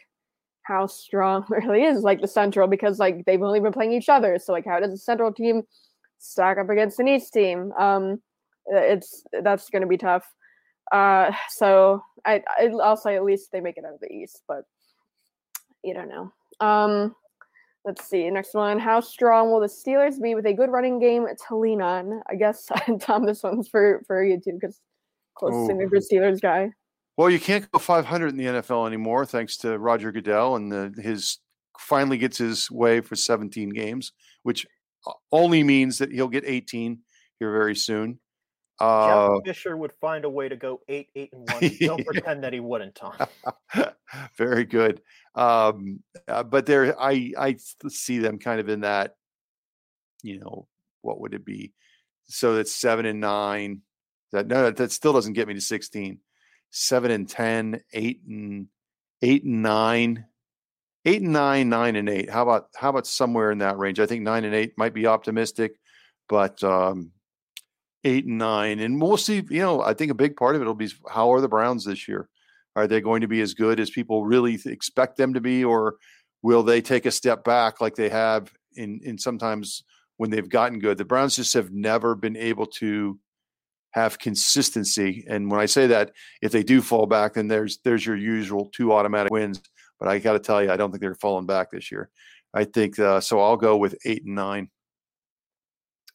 how 0.63 0.87
strong 0.87 1.45
really 1.49 1.83
is 1.83 2.01
like 2.01 2.21
the 2.21 2.27
Central 2.27 2.67
because 2.67 2.99
like 2.99 3.25
they've 3.25 3.41
only 3.41 3.59
been 3.59 3.73
playing 3.73 3.93
each 3.93 4.09
other. 4.09 4.37
So 4.39 4.51
like 4.51 4.65
how 4.65 4.79
does 4.79 4.91
the 4.91 4.97
Central 4.97 5.31
team 5.31 5.63
stack 6.19 6.57
up 6.57 6.69
against 6.69 6.99
an 6.99 7.07
East 7.07 7.33
team? 7.33 7.71
Um, 7.79 8.21
it's 8.67 9.23
that's 9.43 9.69
going 9.69 9.83
to 9.83 9.87
be 9.87 9.97
tough. 9.97 10.25
Uh, 10.91 11.31
so 11.49 12.03
I, 12.25 12.43
I 12.59 12.67
I'll 12.83 12.97
say 12.97 13.15
at 13.15 13.23
least 13.23 13.51
they 13.51 13.61
make 13.61 13.77
it 13.77 13.85
out 13.85 13.93
of 13.93 13.99
the 14.01 14.11
East, 14.11 14.41
but 14.47 14.63
you 15.83 15.93
don't 15.93 16.09
know. 16.09 16.33
Um, 16.59 17.15
Let's 17.85 18.09
see. 18.09 18.29
Next 18.31 18.55
one. 18.55 18.79
How 18.79 18.99
strong 18.99 19.51
will 19.51 19.59
the 19.59 19.67
Steelers 19.67 20.19
be 20.19 20.33
with 20.33 20.47
a 20.47 20.53
good 20.53 20.71
running 20.71 20.99
game 20.99 21.27
to 21.47 21.55
lean 21.55 21.81
on? 21.81 22.21
I 22.27 22.35
guess 22.35 22.67
Tom, 22.99 23.25
this 23.25 23.43
one's 23.43 23.67
for 23.67 24.01
for 24.07 24.23
you 24.25 24.39
too, 24.39 24.53
because 24.59 24.81
close 25.35 25.67
to 25.67 25.87
for 25.87 25.97
Steelers 25.97 26.41
guy. 26.41 26.71
Well, 27.17 27.29
you 27.29 27.39
can't 27.39 27.69
go 27.71 27.79
500 27.79 28.29
in 28.29 28.37
the 28.37 28.45
NFL 28.45 28.87
anymore, 28.87 29.25
thanks 29.25 29.55
to 29.57 29.77
Roger 29.77 30.11
Goodell 30.11 30.57
and 30.57 30.71
the, 30.71 31.01
his 31.01 31.37
finally 31.79 32.17
gets 32.17 32.37
his 32.37 32.69
way 32.69 33.01
for 33.01 33.15
17 33.15 33.69
games, 33.69 34.11
which 34.43 34.65
uh, 35.07 35.11
only 35.31 35.63
means 35.63 35.97
that 35.99 36.11
he'll 36.11 36.27
get 36.27 36.43
18 36.45 36.99
here 37.39 37.51
very 37.51 37.75
soon. 37.75 38.19
Uh, 38.79 39.35
Jeff 39.37 39.45
Fisher 39.45 39.77
would 39.77 39.93
find 40.01 40.25
a 40.25 40.29
way 40.29 40.49
to 40.49 40.55
go 40.55 40.81
eight, 40.87 41.09
eight, 41.15 41.31
and 41.33 41.49
one. 41.49 41.71
Don't 41.79 42.05
pretend 42.05 42.43
that 42.43 42.53
he 42.53 42.59
wouldn't, 42.59 42.95
Tom. 42.95 43.13
Very 44.37 44.65
good. 44.65 45.01
Um, 45.33 46.01
uh, 46.27 46.43
but 46.43 46.65
there, 46.65 46.99
I 46.99 47.31
I 47.37 47.55
see 47.87 48.19
them 48.19 48.37
kind 48.37 48.59
of 48.59 48.69
in 48.69 48.81
that. 48.81 49.15
You 50.23 50.39
know, 50.39 50.67
what 51.01 51.21
would 51.21 51.33
it 51.33 51.45
be? 51.45 51.73
So 52.25 52.55
that's 52.55 52.73
seven 52.73 53.05
and 53.05 53.21
nine. 53.21 53.81
That 54.31 54.47
no, 54.47 54.71
that 54.71 54.91
still 54.91 55.13
doesn't 55.13 55.33
get 55.33 55.47
me 55.47 55.53
to 55.53 55.61
sixteen. 55.61 56.19
Seven 56.71 57.11
and 57.11 57.29
ten, 57.29 57.81
eight 57.93 58.21
and 58.27 58.67
eight 59.21 59.45
and 59.45 59.61
nine, 59.61 60.25
eight 61.05 61.21
and 61.21 61.31
nine, 61.31 61.69
nine 61.69 61.95
and 61.95 62.09
eight. 62.09 62.29
How 62.29 62.43
about 62.43 62.67
how 62.75 62.89
about 62.89 63.07
somewhere 63.07 63.51
in 63.51 63.59
that 63.59 63.77
range? 63.77 64.01
I 64.01 64.05
think 64.05 64.23
nine 64.23 64.43
and 64.43 64.55
eight 64.55 64.73
might 64.77 64.93
be 64.93 65.07
optimistic, 65.07 65.75
but 66.27 66.61
um, 66.61 67.11
eight 68.05 68.25
and 68.25 68.37
nine, 68.37 68.79
and 68.79 69.01
we'll 69.01 69.17
see. 69.17 69.43
You 69.49 69.59
know, 69.59 69.81
I 69.81 69.93
think 69.93 70.11
a 70.11 70.15
big 70.15 70.37
part 70.37 70.55
of 70.55 70.61
it 70.61 70.65
will 70.65 70.73
be 70.73 70.91
how 71.09 71.33
are 71.33 71.41
the 71.41 71.49
Browns 71.49 71.83
this 71.83 72.07
year. 72.07 72.29
Are 72.77 72.87
they 72.87 73.01
going 73.01 73.21
to 73.21 73.27
be 73.27 73.41
as 73.41 73.53
good 73.53 73.79
as 73.79 73.89
people 73.89 74.25
really 74.25 74.59
expect 74.65 75.17
them 75.17 75.33
to 75.33 75.41
be, 75.41 75.63
or 75.65 75.95
will 76.41 76.63
they 76.63 76.81
take 76.81 77.05
a 77.05 77.11
step 77.11 77.43
back 77.43 77.81
like 77.81 77.95
they 77.95 78.09
have 78.09 78.51
in 78.75 79.01
in 79.03 79.17
sometimes 79.17 79.83
when 80.17 80.29
they've 80.29 80.47
gotten 80.47 80.79
good? 80.79 80.97
The 80.97 81.05
Browns 81.05 81.35
just 81.35 81.53
have 81.55 81.71
never 81.71 82.15
been 82.15 82.37
able 82.37 82.67
to 82.67 83.19
have 83.91 84.19
consistency. 84.19 85.25
And 85.27 85.49
when 85.49 85.59
I 85.59 85.65
say 85.65 85.87
that, 85.87 86.11
if 86.41 86.51
they 86.51 86.63
do 86.63 86.81
fall 86.81 87.05
back, 87.05 87.33
then 87.33 87.47
there's 87.47 87.79
there's 87.83 88.05
your 88.05 88.17
usual 88.17 88.69
two 88.73 88.93
automatic 88.93 89.31
wins. 89.31 89.61
But 89.99 90.09
I 90.09 90.19
got 90.19 90.33
to 90.33 90.39
tell 90.39 90.61
you, 90.61 90.69
I 90.69 90.77
don't 90.77 90.91
think 90.91 91.01
they're 91.01 91.15
falling 91.15 91.45
back 91.45 91.71
this 91.71 91.91
year. 91.91 92.09
I 92.53 92.65
think 92.65 92.99
uh, 92.99 93.21
so. 93.21 93.39
I'll 93.39 93.57
go 93.57 93.77
with 93.77 93.95
eight 94.05 94.25
and 94.25 94.35
nine. 94.35 94.69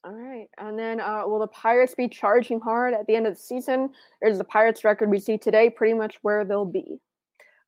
All 0.03 0.13
right. 0.13 0.49
And 0.57 0.79
then 0.79 1.01
uh, 1.01 1.23
will 1.27 1.41
the 1.41 1.47
Pirates 1.47 1.95
be 1.95 2.09
charging 2.09 2.61
hard 2.61 2.95
at 2.95 3.07
the 3.07 3.15
end 3.15 3.27
of 3.27 3.35
the 3.35 3.41
season? 3.41 3.91
Or 4.23 4.29
is 4.29 4.39
the 4.39 4.45
Pirates 4.45 4.83
record 4.83 5.11
we 5.11 5.21
see 5.21 5.37
today 5.37 5.69
pretty 5.69 5.95
much 5.95 6.17
where 6.23 6.45
they'll 6.45 6.65
be? 6.65 7.01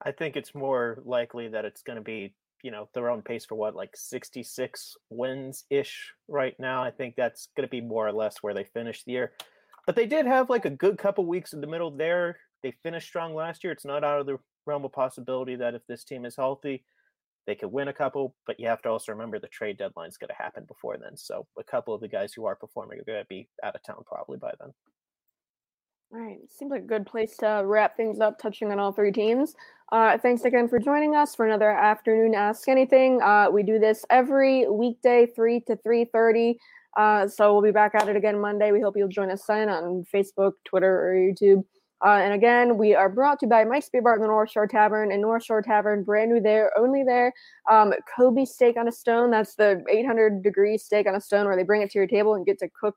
I 0.04 0.12
think 0.12 0.36
it's 0.36 0.54
more 0.54 1.02
likely 1.04 1.48
that 1.48 1.64
it's 1.64 1.82
going 1.82 1.98
to 1.98 2.02
be, 2.02 2.34
you 2.62 2.70
know, 2.70 2.88
their 2.94 3.10
own 3.10 3.22
pace 3.22 3.44
for 3.44 3.54
what, 3.54 3.76
like 3.76 3.94
66 3.94 4.96
wins 5.10 5.64
ish 5.68 6.12
right 6.26 6.58
now. 6.58 6.82
I 6.82 6.90
think 6.90 7.16
that's 7.16 7.48
going 7.54 7.66
to 7.66 7.70
be 7.70 7.82
more 7.82 8.08
or 8.08 8.12
less 8.12 8.38
where 8.40 8.54
they 8.54 8.64
finish 8.64 9.04
the 9.04 9.12
year. 9.12 9.32
But 9.86 9.94
they 9.94 10.06
did 10.06 10.26
have 10.26 10.48
like 10.48 10.64
a 10.64 10.70
good 10.70 10.96
couple 10.96 11.26
weeks 11.26 11.52
in 11.52 11.60
the 11.60 11.66
middle 11.66 11.90
there. 11.90 12.38
They 12.62 12.72
finished 12.82 13.08
strong 13.08 13.34
last 13.34 13.62
year. 13.62 13.72
It's 13.72 13.84
not 13.84 14.04
out 14.04 14.20
of 14.20 14.26
the 14.26 14.38
realm 14.64 14.84
of 14.84 14.92
possibility 14.92 15.56
that 15.56 15.74
if 15.74 15.86
this 15.86 16.04
team 16.04 16.24
is 16.24 16.36
healthy, 16.36 16.84
they 17.46 17.54
could 17.54 17.72
win 17.72 17.88
a 17.88 17.92
couple, 17.92 18.34
but 18.46 18.58
you 18.60 18.68
have 18.68 18.82
to 18.82 18.88
also 18.88 19.12
remember 19.12 19.38
the 19.38 19.48
trade 19.48 19.78
deadline 19.78 20.08
is 20.08 20.16
going 20.16 20.28
to 20.28 20.42
happen 20.42 20.64
before 20.64 20.96
then. 20.96 21.16
So 21.16 21.46
a 21.58 21.64
couple 21.64 21.94
of 21.94 22.00
the 22.00 22.08
guys 22.08 22.32
who 22.32 22.44
are 22.46 22.54
performing 22.54 23.00
are 23.00 23.04
going 23.04 23.20
to 23.22 23.28
be 23.28 23.48
out 23.62 23.74
of 23.74 23.82
town 23.82 24.02
probably 24.06 24.38
by 24.38 24.52
then. 24.60 24.72
All 26.14 26.20
right, 26.20 26.38
seems 26.50 26.70
like 26.70 26.82
a 26.82 26.86
good 26.86 27.06
place 27.06 27.38
to 27.38 27.62
wrap 27.64 27.96
things 27.96 28.20
up, 28.20 28.38
touching 28.38 28.70
on 28.70 28.78
all 28.78 28.92
three 28.92 29.12
teams. 29.12 29.54
Uh, 29.90 30.18
thanks 30.18 30.44
again 30.44 30.68
for 30.68 30.78
joining 30.78 31.16
us 31.16 31.34
for 31.34 31.46
another 31.46 31.70
afternoon 31.70 32.34
Ask 32.34 32.68
Anything. 32.68 33.20
Uh, 33.22 33.48
we 33.50 33.62
do 33.62 33.78
this 33.78 34.04
every 34.10 34.68
weekday, 34.68 35.26
three 35.26 35.60
to 35.60 35.76
three 35.76 36.04
thirty. 36.04 36.58
Uh, 36.98 37.26
so 37.26 37.54
we'll 37.54 37.62
be 37.62 37.70
back 37.70 37.94
at 37.94 38.08
it 38.08 38.16
again 38.16 38.38
Monday. 38.38 38.72
We 38.72 38.80
hope 38.82 38.94
you'll 38.96 39.08
join 39.08 39.30
us 39.30 39.44
then 39.46 39.70
on 39.70 40.04
Facebook, 40.12 40.52
Twitter, 40.64 41.08
or 41.08 41.14
YouTube. 41.14 41.64
Uh, 42.04 42.16
and 42.16 42.34
again, 42.34 42.76
we 42.76 42.94
are 42.94 43.08
brought 43.08 43.38
to 43.40 43.46
you 43.46 43.50
by 43.50 43.64
Mike's 43.64 43.88
Beer 43.88 44.02
Bar 44.02 44.14
and 44.14 44.22
the 44.22 44.26
North 44.26 44.50
Shore 44.50 44.66
Tavern 44.66 45.12
and 45.12 45.22
North 45.22 45.44
Shore 45.44 45.62
Tavern, 45.62 46.02
brand 46.02 46.32
new 46.32 46.40
there, 46.40 46.72
only 46.76 47.04
there. 47.04 47.32
Um, 47.70 47.94
Kobe 48.16 48.44
steak 48.44 48.76
on 48.76 48.88
a 48.88 48.92
stone. 48.92 49.30
That's 49.30 49.54
the 49.54 49.84
800 49.88 50.42
degree 50.42 50.76
steak 50.78 51.06
on 51.06 51.14
a 51.14 51.20
stone 51.20 51.46
where 51.46 51.56
they 51.56 51.62
bring 51.62 51.82
it 51.82 51.90
to 51.92 51.98
your 51.98 52.08
table 52.08 52.34
and 52.34 52.44
get 52.44 52.58
to 52.58 52.68
cook 52.78 52.96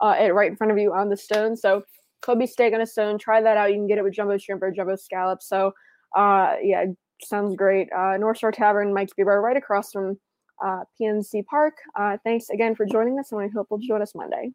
uh, 0.00 0.16
it 0.18 0.32
right 0.34 0.50
in 0.50 0.56
front 0.56 0.72
of 0.72 0.78
you 0.78 0.94
on 0.94 1.10
the 1.10 1.16
stone. 1.16 1.56
So 1.56 1.82
Kobe 2.22 2.46
steak 2.46 2.72
on 2.72 2.80
a 2.80 2.86
stone. 2.86 3.18
Try 3.18 3.42
that 3.42 3.58
out. 3.58 3.70
You 3.70 3.76
can 3.76 3.86
get 3.86 3.98
it 3.98 4.04
with 4.04 4.14
jumbo 4.14 4.38
shrimp 4.38 4.62
or 4.62 4.70
jumbo 4.70 4.96
scallops. 4.96 5.48
So 5.48 5.72
uh, 6.16 6.54
yeah, 6.62 6.86
sounds 7.22 7.56
great. 7.56 7.88
Uh, 7.92 8.16
North 8.16 8.38
Shore 8.38 8.52
Tavern, 8.52 8.92
Mike's 8.94 9.12
Beer 9.14 9.26
Bar, 9.26 9.42
right 9.42 9.56
across 9.56 9.92
from 9.92 10.18
uh, 10.64 10.80
PNC 11.00 11.44
Park. 11.44 11.74
Uh, 11.94 12.16
thanks 12.24 12.48
again 12.50 12.74
for 12.74 12.86
joining 12.86 13.18
us, 13.18 13.32
and 13.32 13.40
we 13.40 13.50
hope 13.54 13.68
you'll 13.70 13.80
join 13.80 14.02
us 14.02 14.14
Monday. 14.14 14.52